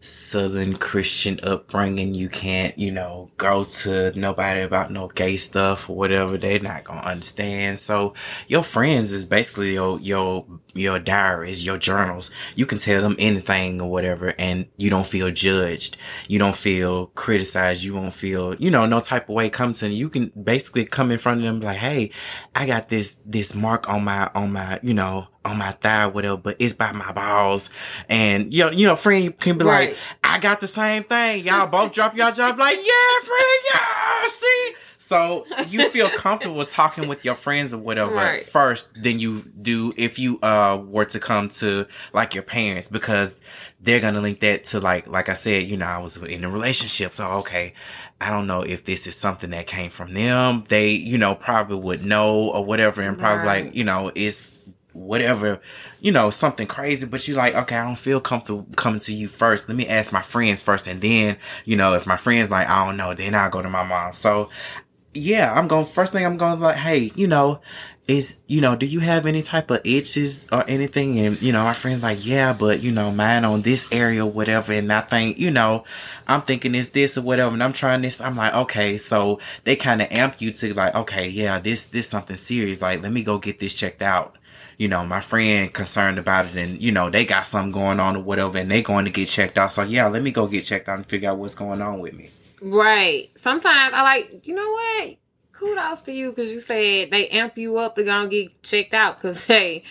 Southern 0.00 0.76
Christian 0.76 1.40
upbringing. 1.42 2.14
You 2.14 2.28
can't, 2.28 2.78
you 2.78 2.90
know, 2.90 3.30
go 3.38 3.64
to 3.64 4.12
nobody 4.18 4.60
about 4.60 4.90
no 4.90 5.08
gay 5.08 5.36
stuff 5.36 5.88
or 5.88 5.96
whatever. 5.96 6.36
They're 6.38 6.60
not 6.60 6.84
gonna 6.84 7.00
understand. 7.00 7.78
So 7.78 8.14
your 8.46 8.62
friends 8.62 9.12
is 9.12 9.26
basically 9.26 9.72
your 9.74 9.98
your 10.00 10.44
your 10.76 10.99
diaries, 10.99 11.64
your 11.64 11.78
journals. 11.78 12.30
You 12.54 12.66
can 12.66 12.78
tell 12.78 13.02
them 13.02 13.16
anything 13.18 13.80
or 13.80 13.90
whatever, 13.90 14.35
and 14.38 14.66
you 14.76 14.90
don't 14.90 15.06
feel 15.06 15.30
judged. 15.30 15.97
You 16.28 16.38
don't 16.38 16.56
feel 16.56 17.06
criticized. 17.09 17.83
You 17.83 17.95
won't 17.95 18.14
feel, 18.14 18.54
you 18.54 18.71
know, 18.71 18.87
no 18.87 19.00
type 19.00 19.28
of 19.28 19.35
way 19.35 19.50
comes 19.50 19.80
to 19.80 19.88
you. 19.88 20.09
can 20.09 20.33
basically 20.40 20.85
come 20.85 21.11
in 21.11 21.18
front 21.18 21.40
of 21.40 21.45
them 21.45 21.61
like, 21.61 21.78
hey, 21.78 22.11
I 22.54 22.66
got 22.66 22.88
this 22.88 23.21
this 23.25 23.54
mark 23.54 23.88
on 23.88 24.04
my 24.04 24.30
on 24.35 24.52
my, 24.52 24.78
you 24.83 24.95
know 24.95 25.28
on 25.47 25.59
my 25.59 25.71
thigh, 25.71 26.06
whatever, 26.06 26.37
but 26.37 26.56
it's 26.59 26.75
by 26.75 26.92
my 26.92 27.12
balls. 27.12 27.71
And 28.09 28.52
you 28.52 28.64
know, 28.64 28.71
you 28.71 28.87
know, 28.87 28.97
friend 28.97 29.38
can 29.38 29.59
be 29.59 29.64
right. 29.64 29.90
like, 29.90 29.99
I 30.25 30.38
got 30.38 30.61
the 30.61 30.66
same 30.66 31.04
thing. 31.04 31.45
Y'all 31.45 31.68
both 31.68 31.92
drop 31.92 32.16
y'all 32.16 32.33
job 32.33 32.59
like, 32.59 32.76
yeah, 32.76 33.26
friend, 33.26 33.61
yeah, 33.73 34.28
see. 34.28 34.75
So 35.06 35.46
you 35.68 35.88
feel 35.90 36.10
comfortable 36.10 36.66
talking 36.66 37.06
with 37.06 37.25
your 37.25 37.36
friends 37.36 37.72
or 37.72 37.78
whatever 37.78 38.16
right. 38.16 38.44
first 38.44 39.00
than 39.00 39.20
you 39.20 39.44
do 39.62 39.92
if 39.96 40.18
you 40.18 40.40
uh 40.40 40.82
were 40.84 41.04
to 41.04 41.20
come 41.20 41.48
to 41.50 41.86
like 42.12 42.34
your 42.34 42.42
parents 42.42 42.88
because 42.88 43.38
they're 43.80 44.00
gonna 44.00 44.20
link 44.20 44.40
that 44.40 44.64
to 44.64 44.80
like 44.80 45.06
like 45.06 45.28
I 45.28 45.34
said, 45.34 45.68
you 45.68 45.76
know, 45.76 45.86
I 45.86 45.98
was 45.98 46.16
in 46.16 46.42
a 46.42 46.50
relationship, 46.50 47.14
so 47.14 47.25
okay, 47.34 47.72
I 48.20 48.30
don't 48.30 48.48
know 48.48 48.62
if 48.62 48.84
this 48.84 49.06
is 49.06 49.16
something 49.16 49.50
that 49.50 49.68
came 49.68 49.90
from 49.90 50.12
them. 50.12 50.64
They, 50.68 50.90
you 50.90 51.18
know, 51.18 51.36
probably 51.36 51.76
would 51.76 52.04
know 52.04 52.50
or 52.50 52.64
whatever, 52.64 53.00
and 53.00 53.16
probably 53.16 53.46
right. 53.46 53.64
like, 53.66 53.76
you 53.76 53.84
know, 53.84 54.10
it's 54.16 54.56
whatever, 54.96 55.60
you 56.00 56.10
know, 56.10 56.30
something 56.30 56.66
crazy, 56.66 57.06
but 57.06 57.28
you're 57.28 57.36
like, 57.36 57.54
okay, 57.54 57.76
I 57.76 57.84
don't 57.84 57.96
feel 57.96 58.20
comfortable 58.20 58.66
coming 58.76 59.00
to 59.00 59.12
you 59.12 59.28
first. 59.28 59.68
Let 59.68 59.76
me 59.76 59.86
ask 59.86 60.12
my 60.12 60.22
friends 60.22 60.62
first. 60.62 60.86
And 60.86 61.00
then, 61.00 61.36
you 61.64 61.76
know, 61.76 61.94
if 61.94 62.06
my 62.06 62.16
friends 62.16 62.50
like, 62.50 62.68
I 62.68 62.84
don't 62.84 62.96
know, 62.96 63.14
then 63.14 63.34
I'll 63.34 63.50
go 63.50 63.62
to 63.62 63.68
my 63.68 63.82
mom. 63.82 64.12
So 64.12 64.48
yeah, 65.16 65.52
I'm 65.52 65.68
going, 65.68 65.87
first 65.87 66.12
thing 66.12 66.25
I'm 66.25 66.37
going 66.37 66.61
like, 66.61 66.76
hey, 66.76 67.12
you 67.14 67.26
know, 67.26 67.61
is, 68.08 68.38
you 68.46 68.61
know, 68.61 68.76
do 68.76 68.87
you 68.87 69.00
have 69.00 69.26
any 69.26 69.42
type 69.42 69.70
of 69.70 69.80
itches 69.85 70.46
or 70.52 70.64
anything? 70.68 71.18
And, 71.18 71.42
you 71.42 71.50
know, 71.50 71.64
my 71.64 71.73
friend's 71.73 72.02
like, 72.02 72.25
yeah, 72.25 72.52
but, 72.52 72.80
you 72.82 72.92
know, 72.92 73.11
mine 73.11 73.44
on 73.44 73.62
this 73.62 73.90
area 73.90 74.25
or 74.25 74.30
whatever. 74.30 74.73
And 74.73 74.92
I 74.92 75.00
think, 75.00 75.38
you 75.38 75.50
know, 75.50 75.85
I'm 76.28 76.42
thinking 76.42 76.75
it's 76.76 76.90
this 76.90 77.18
or 77.18 77.23
whatever. 77.23 77.52
And 77.52 77.64
I'm 77.64 77.73
trying 77.73 78.02
this. 78.02 78.20
I'm 78.20 78.37
like, 78.37 78.54
okay. 78.54 78.96
So 78.96 79.40
they 79.64 79.75
kind 79.75 80.02
of 80.02 80.08
amp 80.12 80.40
you 80.40 80.52
to 80.52 80.75
like, 80.75 80.94
okay, 80.94 81.28
yeah, 81.28 81.58
this, 81.58 81.88
this 81.88 82.08
something 82.08 82.37
serious. 82.37 82.80
Like, 82.80 83.02
let 83.02 83.12
me 83.12 83.25
go 83.25 83.38
get 83.38 83.58
this 83.58 83.75
checked 83.75 84.02
out 84.02 84.37
you 84.78 84.88
know, 84.88 85.06
my 85.06 85.20
friend 85.20 85.73
concerned 85.73 86.18
about 86.18 86.46
it 86.46 86.54
and, 86.54 86.80
you 86.82 86.92
know, 86.92 87.08
they 87.08 87.25
got 87.25 87.46
something 87.46 87.73
going 87.73 87.99
on 87.99 88.16
or 88.16 88.23
whatever 88.23 88.58
and 88.58 88.70
they 88.70 88.82
going 88.82 89.06
to 89.06 89.11
get 89.11 89.26
checked 89.26 89.56
out. 89.56 89.73
So 89.73 89.82
yeah, 89.82 90.06
let 90.08 90.23
me 90.23 90.30
go 90.30 90.46
get 90.46 90.64
checked 90.64 90.88
out 90.88 90.99
and 90.99 91.06
figure 91.06 91.30
out 91.30 91.38
what's 91.38 91.54
going 91.54 91.80
on 91.80 92.00
with 92.00 92.14
me. 92.14 92.30
Right. 92.60 93.30
Sometimes 93.36 93.92
I 93.94 94.02
like, 94.02 94.46
you 94.46 94.54
know 94.54 94.70
what? 94.70 95.16
Kudos 95.52 96.02
to 96.02 96.12
you 96.12 96.30
because 96.30 96.50
you 96.50 96.60
said 96.60 97.10
they 97.10 97.28
amp 97.28 97.56
you 97.56 97.78
up 97.78 97.96
to 97.96 98.04
go 98.04 98.26
get 98.26 98.62
checked 98.62 98.94
out 98.94 99.16
because, 99.16 99.40
hey, 99.46 99.82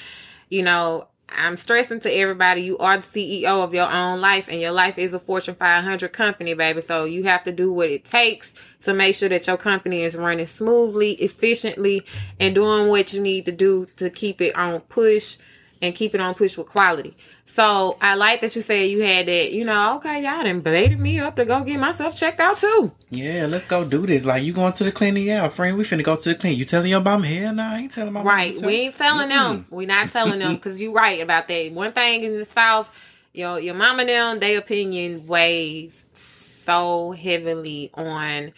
you 0.50 0.64
know, 0.64 1.08
I'm 1.30 1.58
stressing 1.58 2.02
to 2.02 2.12
everybody, 2.12 2.62
you 2.62 2.78
are 2.78 2.98
the 2.98 3.04
CEO 3.04 3.64
of 3.64 3.74
your 3.74 3.92
own 3.92 4.22
life 4.22 4.48
and 4.48 4.62
your 4.62 4.72
life 4.72 4.98
is 4.98 5.14
a 5.14 5.20
Fortune 5.20 5.56
500 5.56 6.14
company, 6.14 6.54
baby. 6.54 6.82
So 6.82 7.04
you 7.06 7.24
have 7.24 7.44
to 7.46 7.52
do 7.52 7.74
what 7.74 7.90
it 7.90 8.06
takes 8.06 8.54
to 8.84 8.94
make 8.94 9.16
sure 9.16 9.30
that 9.30 9.48
your 9.48 9.58
company 9.58 10.04
is 10.04 10.16
running 10.16 10.46
smoothly, 10.46 11.14
efficiently, 11.14 12.06
and 12.40 12.54
doing 12.56 12.90
what 12.90 13.12
you 13.12 13.22
need 13.22 13.46
to 13.46 13.52
do 13.52 13.88
to 13.98 14.10
keep 14.10 14.40
it 14.40 14.56
on 14.56 14.82
push 14.82 15.38
and 15.82 15.96
keep 15.96 16.16
it 16.16 16.22
on 16.22 16.36
push 16.36 16.58
with 16.58 16.68
quality. 16.68 17.18
So 17.48 17.96
I 18.02 18.16
like 18.16 18.42
that 18.42 18.56
you 18.56 18.62
said 18.62 18.90
you 18.90 19.04
had 19.04 19.28
that, 19.28 19.52
you 19.54 19.64
know, 19.64 19.98
okay, 19.98 20.24
y'all 20.24 20.44
done 20.44 20.62
baited 20.62 21.00
me 21.00 21.20
up 21.20 21.36
to 21.36 21.46
go 21.46 21.64
get 21.64 21.80
myself 21.80 22.16
checked 22.16 22.40
out 22.40 22.58
too. 22.58 22.92
Yeah, 23.10 23.46
let's 23.48 23.68
go 23.68 23.86
do 23.86 24.06
this. 24.06 24.26
Like 24.26 24.44
you 24.44 24.52
going 24.52 24.74
to 24.74 24.84
the 24.84 24.92
clinic, 24.92 25.26
yeah, 25.26 25.48
friend, 25.50 25.78
we 25.78 25.84
finna 25.84 26.04
go 26.04 26.16
to 26.16 26.30
the 26.30 26.36
clinic. 26.36 26.58
You 26.58 26.66
telling 26.66 26.90
your 26.90 27.02
mom 27.02 27.24
here? 27.24 27.54
Nah, 27.54 27.74
I 27.76 27.78
ain't 27.80 27.92
telling 27.92 28.14
my 28.14 28.24
Right. 28.24 28.60
we 28.62 28.74
ain't 28.76 28.98
telling 28.98 29.30
mm-hmm. 29.30 29.54
them. 29.54 29.66
We 29.70 29.86
not 29.86 30.10
telling 30.12 30.40
them 30.40 30.56
because 30.56 30.80
you 30.80 30.92
right 30.92 31.22
about 31.22 31.48
that. 31.48 31.72
One 31.72 31.94
thing 31.94 32.24
in 32.24 32.40
the 32.40 32.46
South, 32.46 32.92
your 33.32 33.60
your 33.60 33.76
mom 33.76 34.00
and 34.00 34.10
them, 34.10 34.40
their 34.40 34.58
opinion 34.58 35.28
weighs 35.28 36.08
so 36.14 37.12
heavily 37.12 37.92
on 37.94 38.54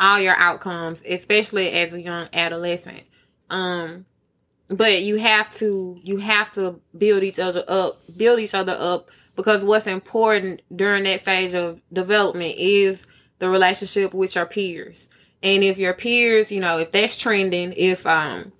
all 0.00 0.18
your 0.18 0.34
outcomes, 0.36 1.02
especially 1.06 1.70
as 1.72 1.92
a 1.92 2.00
young 2.00 2.28
adolescent. 2.32 3.02
Um, 3.50 4.06
but 4.70 5.02
you 5.02 5.16
have 5.16 5.50
to 5.56 5.98
you 6.02 6.18
have 6.18 6.52
to 6.52 6.80
build 6.96 7.22
each 7.22 7.38
other 7.38 7.64
up 7.68 8.00
build 8.16 8.38
each 8.38 8.54
other 8.54 8.76
up 8.78 9.08
because 9.36 9.64
what's 9.64 9.86
important 9.86 10.62
during 10.74 11.04
that 11.04 11.20
stage 11.20 11.54
of 11.54 11.80
development 11.92 12.54
is 12.56 13.06
the 13.38 13.48
relationship 13.48 14.12
with 14.12 14.34
your 14.34 14.46
peers. 14.46 15.08
And 15.42 15.64
if 15.64 15.78
your 15.78 15.94
peers 15.94 16.52
you 16.52 16.60
know 16.60 16.78
if 16.78 16.90
that's 16.90 17.16
trending 17.16 17.72
if 17.76 18.06
um 18.06 18.52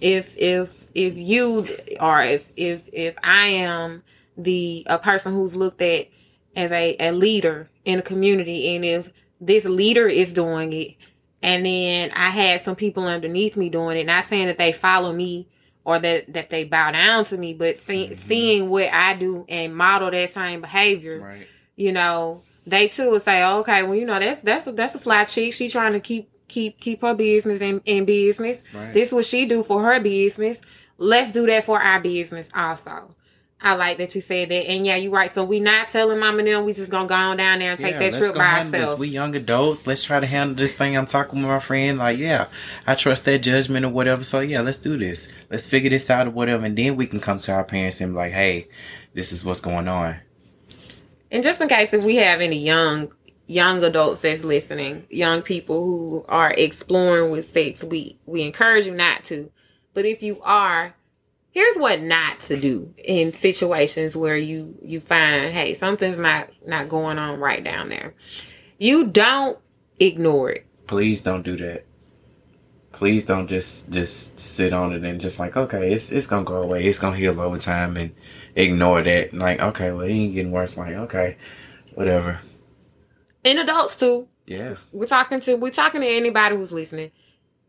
if 0.00 0.36
if 0.36 0.88
if 0.94 1.16
you 1.16 1.68
or 2.00 2.22
if 2.22 2.50
if 2.56 2.88
if 2.92 3.16
i 3.22 3.46
am 3.46 4.02
the 4.36 4.84
a 4.86 4.98
person 4.98 5.32
who's 5.32 5.54
looked 5.56 5.80
at 5.80 6.08
as 6.54 6.70
a, 6.70 6.96
a 7.00 7.12
leader 7.12 7.70
in 7.84 7.98
a 7.98 8.02
community 8.02 8.74
and 8.74 8.84
if 8.84 9.10
this 9.40 9.64
leader 9.64 10.06
is 10.08 10.32
doing 10.32 10.72
it 10.72 10.96
and 11.42 11.66
then 11.66 12.12
I 12.12 12.28
had 12.28 12.60
some 12.60 12.76
people 12.76 13.06
underneath 13.06 13.56
me 13.56 13.68
doing 13.68 13.96
it. 13.96 14.06
Not 14.06 14.26
saying 14.26 14.46
that 14.46 14.58
they 14.58 14.72
follow 14.72 15.12
me 15.12 15.48
or 15.84 15.98
that, 15.98 16.32
that 16.32 16.50
they 16.50 16.64
bow 16.64 16.92
down 16.92 17.24
to 17.26 17.36
me, 17.36 17.54
but 17.54 17.78
see, 17.78 18.06
mm-hmm. 18.06 18.14
seeing 18.14 18.70
what 18.70 18.88
I 18.92 19.14
do 19.14 19.44
and 19.48 19.74
model 19.74 20.10
that 20.12 20.30
same 20.30 20.60
behavior, 20.60 21.20
right. 21.20 21.46
you 21.74 21.90
know, 21.90 22.42
they 22.64 22.86
too 22.86 23.10
would 23.10 23.22
say, 23.22 23.42
oh, 23.42 23.58
okay, 23.60 23.82
well, 23.82 23.96
you 23.96 24.06
know, 24.06 24.20
that's, 24.20 24.42
that's 24.42 24.66
a, 24.68 24.72
that's 24.72 24.94
a 24.94 24.98
fly 25.00 25.24
chick. 25.24 25.52
She 25.52 25.68
trying 25.68 25.94
to 25.94 26.00
keep, 26.00 26.30
keep, 26.46 26.78
keep 26.78 27.02
her 27.02 27.14
business 27.14 27.60
in, 27.60 27.80
in 27.84 28.04
business. 28.04 28.62
Right. 28.72 28.94
This 28.94 29.10
what 29.10 29.24
she 29.24 29.46
do 29.46 29.64
for 29.64 29.82
her 29.82 29.98
business. 29.98 30.60
Let's 30.98 31.32
do 31.32 31.46
that 31.46 31.64
for 31.64 31.82
our 31.82 32.00
business 32.00 32.48
also. 32.54 33.16
I 33.64 33.74
like 33.74 33.98
that 33.98 34.14
you 34.14 34.20
said 34.20 34.48
that. 34.48 34.68
And 34.68 34.84
yeah, 34.84 34.96
you're 34.96 35.12
right. 35.12 35.32
So 35.32 35.44
we 35.44 35.60
not 35.60 35.88
telling 35.88 36.18
mom 36.18 36.40
and 36.40 36.48
them 36.48 36.64
we 36.64 36.72
just 36.72 36.90
gonna 36.90 37.06
go 37.06 37.14
on 37.14 37.36
down 37.36 37.60
there 37.60 37.70
and 37.72 37.80
take 37.80 37.92
Yeah, 37.92 38.10
that 38.10 38.14
trip 38.14 38.34
by 38.34 38.58
ourselves. 38.58 38.98
We 38.98 39.08
young 39.08 39.36
adults. 39.36 39.86
Let's 39.86 40.02
try 40.02 40.18
to 40.18 40.26
handle 40.26 40.56
this 40.56 40.74
thing. 40.76 40.96
I'm 40.96 41.06
talking 41.06 41.40
with 41.40 41.48
my 41.48 41.60
friend. 41.60 41.98
Like, 41.98 42.18
yeah, 42.18 42.46
I 42.86 42.96
trust 42.96 43.24
their 43.24 43.38
judgment 43.38 43.86
or 43.86 43.90
whatever. 43.90 44.24
So 44.24 44.40
yeah, 44.40 44.62
let's 44.62 44.78
do 44.78 44.98
this. 44.98 45.32
Let's 45.48 45.68
figure 45.68 45.90
this 45.90 46.10
out 46.10 46.26
or 46.26 46.30
whatever, 46.30 46.64
and 46.64 46.76
then 46.76 46.96
we 46.96 47.06
can 47.06 47.20
come 47.20 47.38
to 47.40 47.52
our 47.52 47.64
parents 47.64 48.00
and 48.00 48.12
be 48.12 48.16
like, 48.16 48.32
hey, 48.32 48.68
this 49.14 49.32
is 49.32 49.44
what's 49.44 49.60
going 49.60 49.86
on. 49.86 50.16
And 51.30 51.42
just 51.42 51.60
in 51.60 51.68
case 51.68 51.94
if 51.94 52.02
we 52.02 52.16
have 52.16 52.40
any 52.40 52.58
young 52.58 53.12
young 53.46 53.84
adults 53.84 54.22
that's 54.22 54.42
listening, 54.42 55.06
young 55.08 55.42
people 55.42 55.84
who 55.84 56.24
are 56.28 56.50
exploring 56.50 57.30
with 57.30 57.48
sex, 57.48 57.84
we 57.84 58.18
we 58.26 58.42
encourage 58.42 58.86
you 58.86 58.92
not 58.92 59.24
to. 59.24 59.52
But 59.94 60.04
if 60.04 60.22
you 60.22 60.40
are, 60.42 60.94
here's 61.52 61.76
what 61.76 62.00
not 62.00 62.40
to 62.40 62.58
do 62.58 62.92
in 62.98 63.32
situations 63.32 64.16
where 64.16 64.36
you 64.36 64.76
you 64.82 65.00
find, 65.00 65.52
hey, 65.52 65.74
something's 65.74 66.18
not 66.18 66.48
not 66.66 66.88
going 66.88 67.18
on 67.18 67.38
right 67.38 67.62
down 67.62 67.88
there. 67.88 68.14
You 68.78 69.06
don't 69.06 69.58
ignore 70.00 70.50
it. 70.50 70.66
Please 70.86 71.22
don't 71.22 71.42
do 71.42 71.56
that. 71.58 71.84
Please 72.92 73.24
don't 73.24 73.48
just 73.48 73.92
just 73.92 74.40
sit 74.40 74.72
on 74.72 74.92
it 74.92 75.04
and 75.04 75.20
just 75.20 75.38
like, 75.38 75.56
okay, 75.56 75.92
it's 75.92 76.10
it's 76.10 76.26
gonna 76.26 76.44
go 76.44 76.62
away. 76.62 76.84
It's 76.84 76.98
gonna 76.98 77.16
heal 77.16 77.40
over 77.40 77.56
time 77.56 77.96
and 77.96 78.12
ignore 78.56 79.02
that. 79.02 79.32
Like, 79.32 79.60
okay, 79.60 79.92
well, 79.92 80.02
it 80.02 80.10
ain't 80.10 80.34
getting 80.34 80.52
worse. 80.52 80.76
Like, 80.76 80.94
okay, 80.94 81.36
whatever. 81.94 82.40
And 83.44 83.58
adults 83.58 83.96
too. 83.96 84.28
Yeah. 84.46 84.76
We're 84.92 85.06
talking 85.06 85.40
to 85.40 85.56
we're 85.56 85.70
talking 85.70 86.00
to 86.00 86.06
anybody 86.06 86.56
who's 86.56 86.72
listening. 86.72 87.10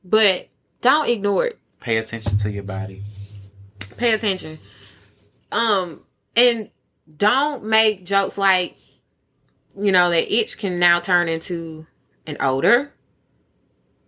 But 0.03 0.49
don't 0.81 1.09
ignore 1.09 1.47
it. 1.47 1.59
Pay 1.79 1.97
attention 1.97 2.37
to 2.37 2.51
your 2.51 2.63
body. 2.63 3.03
Pay 3.93 4.13
attention. 4.13 4.60
Um, 5.51 6.03
and 6.36 6.69
don't 7.17 7.65
make 7.65 8.06
jokes 8.06 8.38
like, 8.38 8.75
you 9.75 9.91
know, 9.91 10.10
that 10.10 10.34
itch 10.34 10.58
can 10.58 10.79
now 10.79 10.99
turn 10.99 11.27
into 11.27 11.86
an 12.25 12.38
odor. 12.39 12.93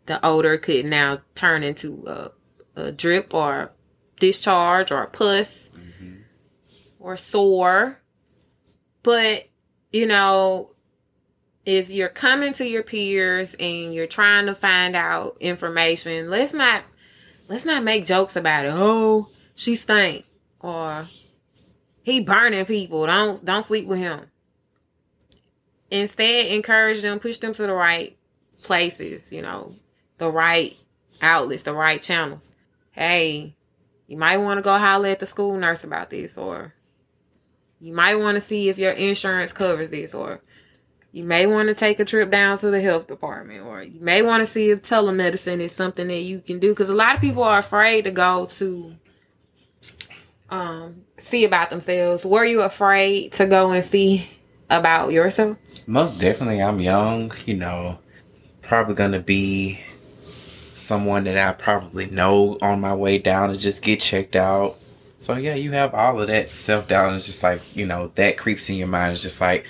The 0.06 0.24
odor 0.26 0.58
could 0.58 0.86
now 0.86 1.22
turn 1.34 1.64
into 1.64 2.04
a, 2.08 2.32
a 2.76 2.92
drip 2.92 3.34
or 3.34 3.72
discharge 4.20 4.92
or 4.92 5.04
a 5.04 5.08
pus 5.08 5.72
or 7.00 7.18
sore. 7.18 8.02
But, 9.04 9.50
you 9.92 10.06
know, 10.06 10.72
if 11.66 11.90
you're 11.90 12.10
coming 12.10 12.54
to 12.54 12.68
your 12.68 12.84
peers 12.84 13.56
and 13.60 13.94
you're 13.94 14.08
trying 14.08 14.46
to 14.46 14.56
find 14.56 14.96
out 14.96 15.38
information, 15.40 16.30
let's 16.30 16.54
not 16.54 16.84
let's 17.48 17.66
not 17.66 17.84
make 17.84 18.06
jokes 18.06 18.36
about 18.36 18.66
it. 18.66 18.74
Oh, 18.74 19.30
she 19.56 19.76
stank 19.76 20.26
or 20.60 21.08
he 22.04 22.20
burning 22.20 22.66
people. 22.66 23.06
Don't 23.08 23.44
don't 23.44 23.66
sleep 23.66 23.88
with 23.88 24.00
him. 24.00 24.28
Instead, 25.90 26.48
encourage 26.48 27.02
them, 27.02 27.20
push 27.20 27.38
them 27.38 27.54
to 27.54 27.64
the 27.64 27.74
right 27.74 28.18
places, 28.64 29.32
you 29.32 29.42
know, 29.42 29.72
the 30.18 30.30
right 30.30 30.76
outlets, 31.22 31.64
the 31.64 31.74
right 31.74 32.02
channels. 32.02 32.52
Hey, 32.92 33.56
you 34.08 34.18
might 34.18 34.38
want 34.38 34.58
to 34.58 34.62
go 34.62 34.78
holler 34.78 35.10
at 35.10 35.20
the 35.20 35.26
school 35.26 35.58
nurse 35.58 35.84
about 35.84 36.10
this, 36.10 36.38
or 36.38 36.74
you 37.80 37.94
might 37.94 38.16
want 38.16 38.36
to 38.36 38.42
see 38.42 38.70
if 38.70 38.78
your 38.78 38.92
insurance 38.92 39.54
covers 39.54 39.90
this, 39.90 40.14
or 40.14 40.42
you 41.12 41.24
may 41.24 41.46
want 41.46 41.70
to 41.70 41.76
take 41.76 42.00
a 42.00 42.06
trip 42.06 42.30
down 42.30 42.58
to 42.60 42.72
the 42.72 42.82
health 42.82 43.08
department, 43.08 43.66
or 43.66 43.84
you 43.84 44.02
may 44.02 44.22
want 44.22 44.42
to 44.42 44.52
see 44.52 44.70
if 44.70 44.82
telemedicine 44.82 45.60
is 45.60 45.72
something 45.72 46.08
that 46.08 46.22
you 46.22 46.40
can 46.40 46.60
do. 46.60 46.70
Because 46.70 46.90
a 46.90 46.96
lot 46.96 47.16
of 47.16 47.22
people 47.22 47.44
are 47.44 47.60
afraid 47.60 48.04
to 48.04 48.12
go 48.12 48.48
to 48.48 48.96
um, 50.50 51.04
see 51.18 51.46
about 51.46 51.70
themselves. 51.70 52.24
Were 52.26 52.46
you 52.46 52.62
afraid 52.62 53.34
to 53.34 53.46
go 53.46 53.72
and 53.72 53.84
see 53.84 54.30
about 54.70 55.12
yourself? 55.12 55.58
Most 55.88 56.20
definitely, 56.20 56.62
I'm 56.62 56.80
young, 56.80 57.34
you 57.46 57.56
know, 57.56 58.00
probably 58.62 58.96
gonna 58.96 59.20
be 59.20 59.82
someone 60.76 61.24
that 61.24 61.38
I 61.38 61.54
probably 61.54 62.08
know 62.08 62.58
on 62.62 62.82
my 62.82 62.94
way 62.94 63.18
down 63.18 63.50
to 63.50 63.58
just 63.58 63.84
get 63.84 64.02
checked 64.02 64.36
out. 64.36 64.78
So 65.20 65.36
yeah, 65.36 65.56
you 65.56 65.72
have 65.72 65.94
all 65.94 66.20
of 66.20 66.28
that 66.28 66.50
self 66.50 66.88
doubt, 66.88 67.14
it's 67.14 67.26
just 67.26 67.42
like 67.44 67.62
you 67.76 67.86
know 67.86 68.12
that 68.16 68.38
creeps 68.38 68.70
in 68.70 68.76
your 68.76 68.88
mind. 68.88 69.14
It's 69.14 69.24
just 69.24 69.42
like 69.42 69.66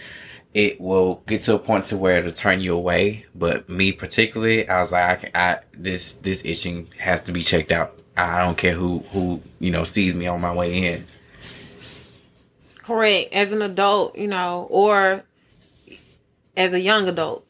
it 0.55 0.79
will 0.79 1.21
get 1.27 1.41
to 1.41 1.53
a 1.53 1.59
point 1.59 1.85
to 1.87 1.97
where 1.97 2.17
it'll 2.17 2.31
turn 2.31 2.61
you 2.61 2.73
away. 2.73 3.25
But 3.35 3.67
me 3.67 3.91
particularly, 3.91 4.67
I 4.67 4.79
was 4.79 4.93
like, 4.93 5.29
I, 5.35 5.51
I 5.51 5.59
this 5.73 6.15
this 6.15 6.43
itching 6.45 6.87
has 6.97 7.21
to 7.23 7.33
be 7.33 7.43
checked 7.43 7.73
out. 7.73 8.01
I 8.15 8.39
don't 8.39 8.57
care 8.57 8.73
who 8.73 8.99
who 9.11 9.41
you 9.59 9.69
know 9.69 9.83
sees 9.83 10.15
me 10.15 10.27
on 10.27 10.39
my 10.39 10.55
way 10.55 10.93
in. 10.93 11.07
Correct. 12.77 13.33
As 13.33 13.51
an 13.51 13.61
adult, 13.61 14.17
you 14.17 14.27
know, 14.27 14.67
or 14.69 15.25
as 16.55 16.73
a 16.73 16.79
young 16.79 17.09
adult, 17.09 17.45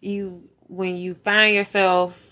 you 0.00 0.44
when 0.68 0.96
you 0.96 1.14
find 1.14 1.52
yourself 1.52 2.30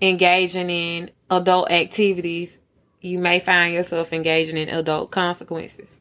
engaging 0.00 0.70
in 0.70 1.12
adult 1.30 1.70
activities, 1.70 2.58
you 3.00 3.20
may 3.20 3.38
find 3.38 3.72
yourself 3.72 4.12
engaging 4.12 4.56
in 4.56 4.68
adult 4.68 5.12
consequences. 5.12 6.00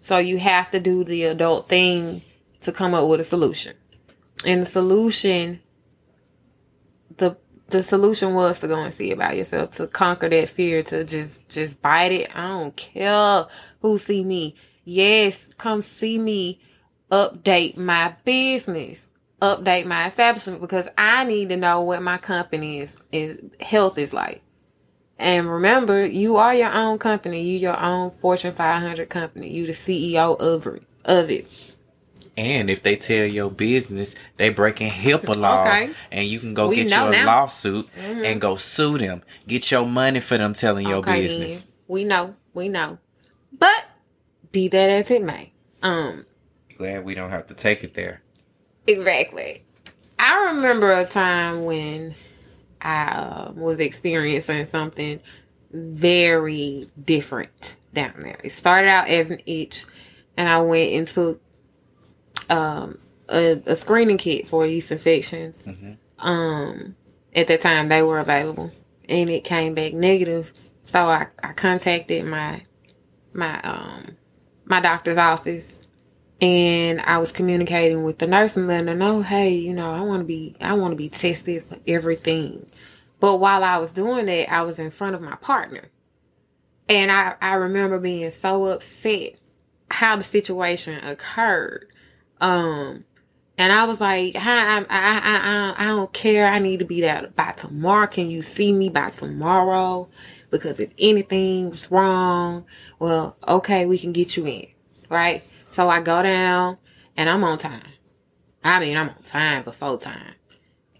So 0.00 0.18
you 0.18 0.36
have 0.36 0.70
to 0.72 0.80
do 0.80 1.04
the 1.04 1.24
adult 1.24 1.70
thing 1.70 2.20
to 2.64 2.72
come 2.72 2.94
up 2.94 3.08
with 3.08 3.20
a 3.20 3.24
solution. 3.24 3.76
And 4.44 4.62
the 4.62 4.66
solution 4.66 5.60
the 7.16 7.36
the 7.68 7.82
solution 7.82 8.34
was 8.34 8.60
to 8.60 8.68
go 8.68 8.78
and 8.78 8.92
see 8.92 9.10
about 9.10 9.36
yourself, 9.36 9.70
to 9.72 9.86
conquer 9.86 10.28
that 10.28 10.48
fear, 10.48 10.82
to 10.84 11.04
just 11.04 11.48
just 11.48 11.80
bite 11.80 12.12
it. 12.12 12.36
I 12.36 12.48
don't 12.48 12.76
care 12.76 13.46
who 13.80 13.98
see 13.98 14.24
me. 14.24 14.54
Yes, 14.84 15.48
come 15.56 15.80
see 15.82 16.18
me 16.18 16.60
update 17.10 17.76
my 17.76 18.14
business, 18.24 19.08
update 19.40 19.86
my 19.86 20.06
establishment 20.06 20.60
because 20.60 20.88
I 20.98 21.24
need 21.24 21.48
to 21.50 21.56
know 21.56 21.80
what 21.80 22.02
my 22.02 22.18
company 22.18 22.80
is, 22.80 22.96
is 23.12 23.40
health 23.60 23.98
is 23.98 24.12
like. 24.12 24.42
And 25.18 25.48
remember, 25.48 26.04
you 26.04 26.36
are 26.36 26.54
your 26.54 26.72
own 26.72 26.98
company. 26.98 27.42
You 27.42 27.58
your 27.58 27.78
own 27.78 28.10
Fortune 28.10 28.52
500 28.52 29.08
company. 29.08 29.48
You 29.48 29.66
the 29.66 29.72
CEO 29.72 30.36
of 30.38 30.66
it. 30.66 30.82
Of 31.04 31.30
it. 31.30 31.73
And 32.36 32.68
if 32.68 32.82
they 32.82 32.96
tell 32.96 33.24
your 33.26 33.50
business 33.50 34.16
they 34.38 34.48
breaking 34.48 34.90
HIPAA 34.90 35.36
laws, 35.36 35.80
Okay. 35.82 35.92
and 36.10 36.26
you 36.26 36.40
can 36.40 36.52
go 36.54 36.68
We 36.68 36.76
get 36.76 36.90
you 36.90 36.96
a 36.96 37.10
now. 37.10 37.12
Mm-hmm. 37.12 37.26
lawsuit 37.26 37.88
and 37.96 38.40
go 38.40 38.56
sue 38.56 38.98
them, 38.98 39.22
get 39.46 39.70
your 39.70 39.86
money 39.86 40.18
for 40.20 40.36
them 40.38 40.52
telling 40.54 40.86
your 40.88 40.96
Okay, 40.98 41.26
business. 41.28 41.64
then. 41.66 41.72
We 41.86 42.04
know. 42.04 42.34
We 42.52 42.68
know. 42.68 42.98
But 43.56 43.84
be 44.50 44.66
that 44.68 44.90
as 44.90 45.10
it 45.10 45.22
may. 45.22 45.52
Um, 45.82 46.26
Glad 46.76 47.04
we 47.04 47.14
don't 47.14 47.30
have 47.30 47.46
to 47.48 47.54
take 47.54 47.84
it 47.84 47.94
there. 47.94 48.20
Exactly. 48.86 49.62
I 50.18 50.46
remember 50.54 50.92
a 50.92 51.06
time 51.06 51.64
when 51.64 52.14
I 52.80 53.04
uh, 53.06 53.52
was 53.54 53.78
experiencing 53.80 54.66
something 54.66 55.20
very 55.72 56.86
different 57.04 57.76
down 57.92 58.14
there. 58.22 58.38
It 58.42 58.52
started 58.52 58.88
out 58.88 59.08
as 59.08 59.30
an 59.30 59.40
itch, 59.46 59.84
and 60.36 60.48
I 60.48 60.60
went 60.62 60.92
and 60.94 61.06
took 61.08 61.40
um, 62.48 62.98
a, 63.28 63.62
a 63.66 63.76
screening 63.76 64.18
kit 64.18 64.48
for 64.48 64.66
yeast 64.66 64.92
infections. 64.92 65.68
Um, 66.18 66.96
at 67.34 67.48
that 67.48 67.60
time, 67.62 67.88
they 67.88 68.02
were 68.02 68.18
available, 68.18 68.70
and 69.08 69.30
it 69.30 69.44
came 69.44 69.74
back 69.74 69.92
negative. 69.92 70.52
So 70.82 71.00
I, 71.00 71.28
I 71.42 71.52
contacted 71.52 72.24
my 72.24 72.62
my 73.32 73.60
um 73.62 74.16
my 74.66 74.80
doctor's 74.80 75.18
office 75.18 75.88
and 76.40 77.00
I 77.00 77.18
was 77.18 77.32
communicating 77.32 78.04
with 78.04 78.18
the 78.18 78.26
nurse 78.26 78.56
and 78.56 78.66
letting 78.66 78.88
her 78.88 78.94
know, 78.94 79.22
hey, 79.22 79.54
you 79.54 79.72
know, 79.72 79.92
I 79.92 80.00
want 80.00 80.20
to 80.20 80.24
be, 80.24 80.56
I 80.60 80.74
want 80.74 80.92
to 80.92 80.96
be 80.96 81.08
tested 81.08 81.62
for 81.62 81.78
everything. 81.86 82.70
But 83.20 83.38
while 83.38 83.64
I 83.64 83.78
was 83.78 83.92
doing 83.92 84.26
that, 84.26 84.52
I 84.52 84.62
was 84.62 84.78
in 84.78 84.90
front 84.90 85.14
of 85.14 85.22
my 85.22 85.36
partner, 85.36 85.88
and 86.88 87.10
I 87.10 87.36
I 87.40 87.54
remember 87.54 87.98
being 87.98 88.30
so 88.30 88.66
upset 88.66 89.40
how 89.90 90.16
the 90.16 90.24
situation 90.24 91.02
occurred. 91.02 91.86
Um, 92.40 93.04
and 93.56 93.72
I 93.72 93.84
was 93.84 94.00
like, 94.00 94.34
I, 94.36 94.78
I, 94.78 94.86
I, 94.88 95.18
I, 95.18 95.74
I 95.78 95.84
don't 95.86 96.12
care. 96.12 96.46
I 96.46 96.58
need 96.58 96.80
to 96.80 96.84
be 96.84 97.00
there 97.00 97.30
by 97.36 97.52
tomorrow. 97.52 98.06
Can 98.06 98.28
you 98.28 98.42
see 98.42 98.72
me 98.72 98.88
by 98.88 99.10
tomorrow? 99.10 100.08
Because 100.50 100.80
if 100.80 100.90
anything's 100.98 101.90
wrong, 101.90 102.64
well, 102.98 103.36
okay, 103.46 103.86
we 103.86 103.98
can 103.98 104.12
get 104.12 104.36
you 104.36 104.46
in, 104.46 104.66
right? 105.08 105.42
So 105.70 105.88
I 105.88 106.00
go 106.00 106.22
down 106.22 106.78
and 107.16 107.28
I'm 107.28 107.44
on 107.44 107.58
time. 107.58 107.82
I 108.62 108.80
mean, 108.80 108.96
I'm 108.96 109.10
on 109.10 109.22
time 109.24 109.62
before 109.62 109.98
time. 109.98 110.34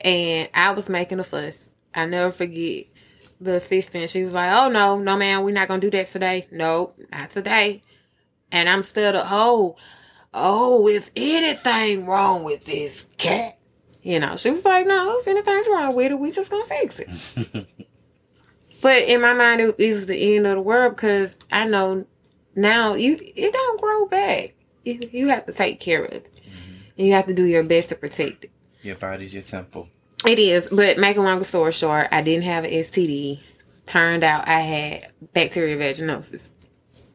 And 0.01 0.49
I 0.55 0.73
was 0.73 0.88
making 0.88 1.20
a 1.20 1.25
fuss. 1.25 1.70
I 1.94 2.07
never 2.07 2.31
forget 2.31 2.87
the 3.40 3.55
assistant. 3.57 4.11
She 4.11 4.25
was 4.25 4.33
like, 4.33 4.53
oh, 4.53 4.68
no, 4.68 4.99
no, 4.99 5.16
man, 5.16 5.42
we're 5.44 5.55
not 5.55 5.68
going 5.68 5.81
to 5.81 5.90
do 5.90 5.97
that 5.97 6.09
today. 6.09 6.47
Nope, 6.51 6.99
not 7.11 7.31
today. 7.31 7.83
And 8.53 8.68
I'm 8.68 8.83
still 8.83 9.12
the, 9.12 9.25
oh, 9.27 9.77
oh, 10.35 10.88
if 10.88 11.11
anything 11.16 12.07
wrong 12.07 12.44
with 12.44 12.64
this 12.64 13.07
cat, 13.16 13.59
you 14.03 14.20
know, 14.20 14.37
she 14.37 14.51
was 14.51 14.64
like, 14.64 14.87
no, 14.87 15.18
if 15.18 15.27
anything's 15.29 15.66
wrong 15.68 15.94
with 15.94 16.12
it, 16.12 16.18
we 16.18 16.31
just 16.31 16.51
gonna 16.51 16.64
fix 16.64 17.01
it. 17.01 17.09
but 18.83 19.03
in 19.05 19.23
my 19.23 19.33
mind, 19.33 19.61
it, 19.62 19.79
was 19.79 20.07
the 20.07 20.37
end 20.37 20.47
of 20.47 20.57
the 20.57 20.61
world 20.61 20.97
because 20.97 21.37
I 21.51 21.66
know 21.66 22.05
now 22.55 22.94
you 22.94 23.18
it 23.20 23.53
don't 23.53 23.81
grow 23.81 24.07
back. 24.07 24.55
You, 24.85 25.09
you 25.11 25.29
have 25.29 25.47
to 25.47 25.53
take 25.53 25.81
care 25.81 26.05
of 26.05 26.12
it. 26.12 26.31
And 26.99 27.07
you 27.07 27.14
have 27.14 27.27
to 27.27 27.35
do 27.35 27.44
your 27.44 27.62
best 27.62 27.88
to 27.88 27.94
protect 27.94 28.44
it. 28.44 28.51
Your 28.83 28.97
body's 28.97 29.33
your 29.33 29.42
temple. 29.42 29.88
It 30.27 30.38
is, 30.38 30.68
but 30.70 30.99
make 30.99 31.16
a 31.16 31.23
longer 31.23 31.44
story 31.44 31.73
short, 31.73 32.09
I 32.12 32.23
didn't 32.23 32.44
have 32.44 32.64
an 32.64 32.70
STD. 32.70 33.40
Turned 33.87 34.25
out 34.25 34.49
I 34.49 34.61
had 34.61 35.11
bacterial 35.35 35.79
vaginosis, 35.79 36.49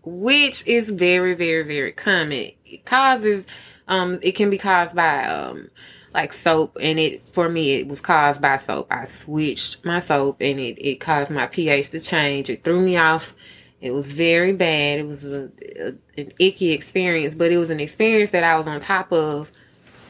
which 0.03 0.67
is 0.67 0.89
very, 0.89 1.34
very, 1.34 1.63
very 1.63 1.91
common. 1.91 2.51
It 2.69 2.86
causes, 2.86 3.47
um, 3.88 4.19
it 4.21 4.34
can 4.34 4.49
be 4.49 4.58
caused 4.58 4.95
by, 4.95 5.25
um, 5.25 5.69
like 6.12 6.34
soap 6.34 6.75
and 6.82 6.97
it 6.97 7.21
for 7.21 7.47
me 7.47 7.73
it 7.73 7.88
was 7.88 8.01
caused 8.01 8.41
by 8.41 8.58
soap. 8.58 8.88
I 8.89 9.05
switched 9.05 9.86
my 9.86 9.99
soap 9.99 10.38
and 10.41 10.60
it, 10.60 10.79
it 10.79 10.95
caused 10.99 11.29
my 11.29 11.45
ph 11.45 11.91
to 11.91 11.99
change. 11.99 12.49
It 12.49 12.63
threw 12.63 12.82
me 12.82 12.97
off. 12.97 13.36
It 13.79 13.91
was 13.91 14.12
very 14.12 14.53
bad. 14.53 14.99
It 14.99 15.08
was 15.08 15.23
a, 15.23 15.51
a, 15.77 15.93
an 16.19 16.34
icky 16.39 16.71
experience 16.71 17.36
but 17.36 17.51
it 17.51 17.58
was 17.58 17.69
an 17.69 17.79
experience 17.79 18.32
that 18.32 18.43
i 18.43 18.58
was 18.58 18.65
on 18.65 18.79
top 18.82 19.12
of 19.13 19.51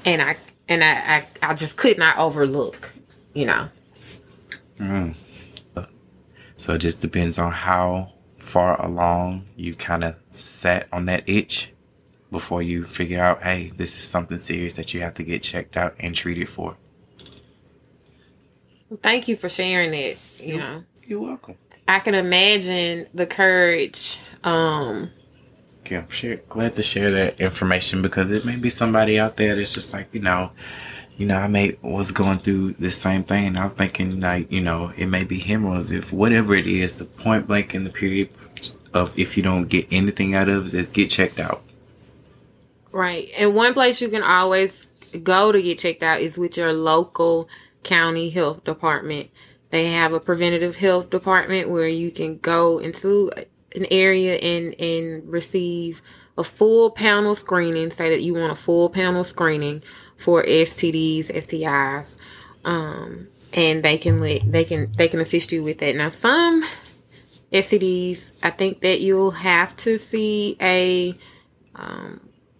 and 0.06 0.22
i 0.22 0.38
and 0.70 0.84
i 0.86 1.26
i, 1.42 1.50
I 1.52 1.54
just 1.54 1.76
could 1.76 1.98
not 1.98 2.18
overlook 2.18 2.94
you 3.34 3.46
know? 3.46 3.70
Mm. 4.80 5.16
So 6.58 6.74
it 6.74 6.80
just 6.80 7.02
depends 7.02 7.40
on 7.40 7.52
how 7.52 8.14
far 8.38 8.84
along 8.84 9.46
you 9.56 9.76
kind 9.76 10.04
of 10.04 10.18
sat 10.30 10.88
on 10.92 11.06
that 11.06 11.24
itch 11.28 11.72
before 12.32 12.62
you 12.62 12.86
figure 12.86 13.22
out, 13.24 13.44
hey, 13.44 13.72
this 13.76 13.96
is 13.98 14.04
something 14.04 14.40
serious 14.40 14.76
that 14.76 14.94
you 14.94 15.02
have 15.02 15.14
to 15.16 15.24
get 15.24 15.44
checked 15.44 15.76
out 15.78 15.96
and 16.00 16.16
treated 16.16 16.50
for. 16.50 16.78
thank 19.02 19.28
you 19.28 19.36
for 19.36 19.50
sharing 19.50 19.94
it. 19.94 20.18
you 20.40 20.58
know 20.58 20.84
You're 21.06 21.22
welcome. 21.22 21.56
i 21.88 22.00
can 22.00 22.16
imagine 22.16 23.08
the 23.14 23.26
courage 23.28 24.20
um 24.44 25.12
Yeah, 25.90 26.00
I'm 26.00 26.10
sure, 26.10 26.38
glad 26.50 26.76
to 26.76 26.84
share 26.84 27.12
that 27.12 27.40
information 27.40 28.02
because 28.02 28.30
it 28.32 28.46
may 28.46 28.56
be 28.58 28.70
somebody 28.70 29.20
out 29.20 29.38
there 29.38 29.56
that's 29.56 29.74
just 29.74 29.94
like, 29.94 30.08
you 30.14 30.20
know, 30.22 30.52
you 31.18 31.26
know, 31.26 31.36
I 31.38 31.48
may 31.48 31.78
was 31.82 32.12
going 32.12 32.40
through 32.40 32.74
the 32.74 32.92
same 32.92 33.24
thing. 33.24 33.48
And 33.48 33.58
I'm 33.58 33.72
thinking 33.72 34.20
like, 34.20 34.52
you 34.52 34.62
know, 34.62 34.94
it 34.96 35.08
may 35.08 35.24
be 35.24 35.40
hemorrhoids. 35.40 35.92
If 35.92 36.14
whatever 36.14 36.54
it 36.56 36.68
is, 36.68 36.98
the 37.00 37.06
point 37.06 37.48
blank 37.48 37.74
in 37.76 37.84
the 37.86 37.90
period 37.90 38.30
of 38.94 39.18
if 39.18 39.36
you 39.36 39.44
don't 39.44 39.68
get 39.68 39.88
anything 39.92 40.36
out 40.36 40.48
of 40.50 40.68
it, 40.68 40.74
is 40.74 40.92
get 40.92 41.10
checked 41.10 41.40
out. 41.40 41.62
Right. 42.92 43.30
And 43.38 43.56
one 43.56 43.74
place 43.74 44.02
you 44.02 44.10
can 44.10 44.24
always 44.24 44.88
go 45.24 45.52
to 45.52 45.62
get 45.62 45.80
checked 45.80 46.04
out 46.04 46.22
is 46.22 46.38
with 46.38 46.58
your 46.58 46.74
local 46.74 47.50
county 47.84 48.30
health 48.30 48.64
department. 48.64 49.30
They 49.70 49.92
have 49.92 50.14
a 50.14 50.20
preventative 50.20 50.78
health 50.78 51.10
department 51.10 51.70
where 51.70 51.88
you 51.88 52.12
can 52.12 52.38
go 52.40 52.80
into 52.80 53.32
an 53.76 53.86
area 53.92 54.36
and, 54.36 54.74
and 54.80 55.30
receive 55.32 56.02
a 56.38 56.44
full 56.44 56.90
panel 56.90 57.36
screening. 57.36 57.92
Say 57.92 58.10
that 58.10 58.22
you 58.22 58.34
want 58.34 58.52
a 58.52 58.56
full 58.56 58.90
panel 58.90 59.24
screening 59.24 59.84
for 60.18 60.44
STDs, 60.44 61.28
STIs. 61.28 62.16
Um, 62.66 63.28
and 63.54 63.84
they 63.84 63.98
can 63.98 64.20
let, 64.20 64.52
they 64.52 64.64
can, 64.64 64.92
they 64.94 65.08
can 65.08 65.20
assist 65.20 65.52
you 65.52 65.64
with 65.64 65.80
that. 65.80 65.96
Now 65.96 66.10
some 66.10 66.66
STDs, 67.52 68.32
I 68.42 68.50
think 68.50 68.82
that 68.82 69.02
you'll 69.02 69.32
have 69.32 69.76
to 69.78 69.98
see 69.98 70.58
a, 70.60 71.14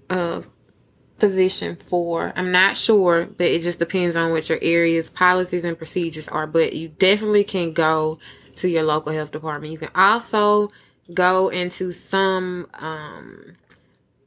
a 0.10 0.44
physician 1.20 1.76
for. 1.76 2.34
I'm 2.36 2.52
not 2.52 2.78
sure, 2.78 3.26
but 3.26 3.48
it 3.48 3.62
just 3.62 3.80
depends 3.80 4.16
on 4.16 4.32
what 4.32 4.50
your 4.50 4.60
area's 4.62 5.10
policies 5.10 5.64
and 5.64 5.78
procedures 5.78 6.28
are. 6.28 6.48
But 6.48 6.74
you 6.74 6.90
definitely 6.90 7.44
can 7.44 7.74
go 7.74 8.18
to 8.58 8.70
your 8.70 8.84
local 8.84 9.14
health 9.14 9.32
department. 9.32 9.72
You 9.72 9.80
can 9.80 9.92
also 9.96 10.72
go 11.14 11.50
into 11.50 11.92
some 11.92 12.68
um, 12.76 13.58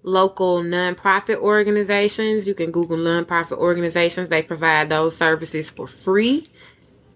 local 0.03 0.63
nonprofit 0.63 1.37
organizations. 1.37 2.47
You 2.47 2.55
can 2.55 2.71
Google 2.71 2.99
nonprofit 2.99 3.59
organizations. 3.59 4.29
They 4.29 4.43
provide 4.43 4.89
those 4.89 5.17
services 5.17 5.71
for 5.71 5.87
free. 5.87 6.49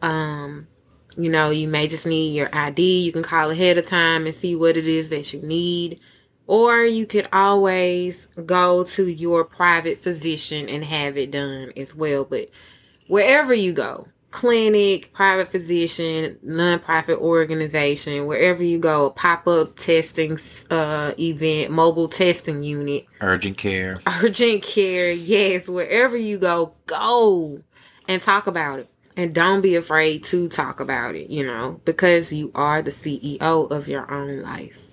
Um, 0.03 0.69
you 1.17 1.31
know, 1.31 1.51
you 1.51 1.69
may 1.69 1.89
just 1.89 2.07
need 2.07 2.35
your 2.35 2.55
ID. 2.55 3.01
You 3.01 3.13
can 3.13 3.23
call 3.23 3.51
ahead 3.51 3.79
of 3.79 3.87
time 3.87 4.27
and 4.27 4.35
see 4.35 4.55
what 4.55 4.77
it 4.77 4.87
is 4.87 5.09
that 5.09 5.33
you 5.33 5.41
need. 5.41 6.01
Or 6.47 6.85
you 6.85 7.07
could 7.07 7.29
always 7.33 8.27
go 8.47 8.85
to 8.85 9.07
your 9.07 9.45
private 9.45 9.99
physician 9.99 10.69
and 10.69 10.85
have 10.85 11.17
it 11.17 11.33
done 11.33 11.73
as 11.77 11.95
well. 11.95 12.25
But 12.25 12.51
wherever 13.09 13.53
you 13.53 13.73
go, 13.73 14.09
clinic, 14.37 15.13
private 15.15 15.49
physician, 15.49 16.39
nonprofit 16.45 17.17
organization, 17.19 18.27
wherever 18.27 18.63
you 18.63 18.79
go, 18.79 19.11
pop 19.11 19.47
up 19.49 19.79
testing 19.79 20.39
uh, 20.71 21.13
event, 21.19 21.71
mobile 21.71 22.09
testing 22.09 22.63
unit, 22.63 23.07
Urgent 23.23 23.57
care. 23.57 24.01
urgent 24.07 24.63
care, 24.63 25.11
yes, 25.11 25.69
wherever 25.69 26.17
you 26.17 26.39
go, 26.39 26.75
go 26.87 27.63
and 28.09 28.21
talk 28.21 28.47
about 28.47 28.81
it. 28.81 28.91
And 29.17 29.33
don't 29.33 29.63
be 29.63 29.77
afraid 29.77 30.25
to 30.25 30.51
talk 30.51 30.81
about 30.81 31.15
it, 31.15 31.31
you 31.31 31.47
know, 31.47 31.81
because 31.87 32.31
you 32.31 32.53
are 32.55 32.83
the 32.83 32.91
CEO 32.91 33.71
of 33.71 33.89
your 33.89 34.13
own 34.13 34.43
life. 34.43 34.86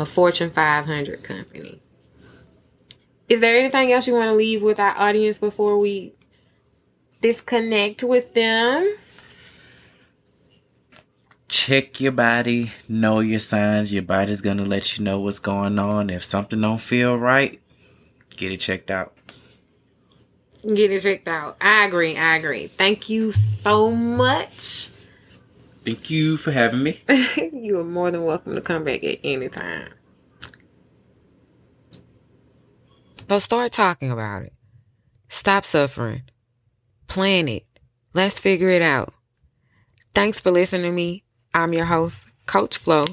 A 0.00 0.06
Fortune 0.06 0.50
500 0.50 1.22
company. 1.22 1.82
Is 3.28 3.40
there 3.40 3.54
anything 3.54 3.92
else 3.92 4.06
you 4.06 4.14
want 4.14 4.30
to 4.30 4.34
leave 4.34 4.62
with 4.62 4.80
our 4.80 4.96
audience 4.98 5.38
before 5.38 5.78
we 5.78 6.14
disconnect 7.20 8.02
with 8.02 8.32
them? 8.32 8.96
Check 11.48 12.00
your 12.00 12.12
body, 12.12 12.72
know 12.88 13.20
your 13.20 13.40
signs. 13.40 13.92
Your 13.92 14.02
body's 14.02 14.40
gonna 14.40 14.64
let 14.64 14.96
you 14.96 15.04
know 15.04 15.20
what's 15.20 15.38
going 15.38 15.78
on. 15.78 16.08
If 16.08 16.24
something 16.24 16.60
don't 16.60 16.80
feel 16.80 17.16
right, 17.16 17.60
get 18.36 18.52
it 18.52 18.60
checked 18.60 18.90
out. 18.90 19.12
Get 20.66 20.90
it 20.90 21.02
checked 21.02 21.28
out. 21.28 21.56
I 21.60 21.84
agree. 21.84 22.16
I 22.16 22.36
agree. 22.36 22.68
Thank 22.68 23.10
you 23.10 23.32
so 23.32 23.90
much. 23.90 24.88
Thank 25.84 26.10
you 26.10 26.36
for 26.36 26.52
having 26.52 26.82
me. 26.82 27.00
you 27.52 27.80
are 27.80 27.84
more 27.84 28.10
than 28.10 28.24
welcome 28.24 28.54
to 28.54 28.60
come 28.60 28.84
back 28.84 29.02
at 29.02 29.18
any 29.24 29.48
time. 29.48 29.88
So 33.28 33.38
start 33.38 33.72
talking 33.72 34.10
about 34.10 34.42
it. 34.42 34.52
Stop 35.28 35.64
suffering. 35.64 36.22
Plan 37.06 37.48
it. 37.48 37.64
Let's 38.12 38.40
figure 38.40 38.70
it 38.70 38.82
out. 38.82 39.14
Thanks 40.14 40.40
for 40.40 40.50
listening 40.50 40.82
to 40.82 40.92
me. 40.92 41.22
I'm 41.54 41.72
your 41.72 41.84
host, 41.86 42.26
Coach 42.46 42.76
Flo. 42.76 43.04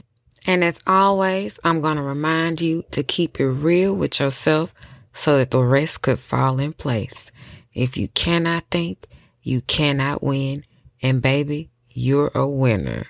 And 0.48 0.64
as 0.64 0.80
always, 0.88 1.60
I'm 1.64 1.82
going 1.82 1.98
to 1.98 2.04
remind 2.04 2.62
you 2.62 2.84
to 2.92 3.04
keep 3.04 3.40
it 3.40 3.46
real 3.46 3.96
with 3.96 4.20
yourself 4.20 4.74
so 5.14 5.38
that 5.38 5.52
the 5.52 5.64
rest 5.64 6.02
could 6.02 6.20
fall 6.20 6.60
in 6.60 6.74
place. 6.74 7.32
If 7.74 7.96
you 7.96 8.08
cannot 8.10 8.66
think, 8.72 9.06
you 9.44 9.62
cannot 9.62 10.24
win. 10.24 10.64
And 11.04 11.22
baby, 11.22 11.70
you're 11.98 12.30
a 12.36 12.48
winner. 12.48 13.08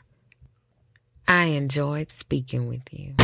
I 1.28 1.48
enjoyed 1.48 2.10
speaking 2.10 2.70
with 2.70 2.88
you. 2.90 3.16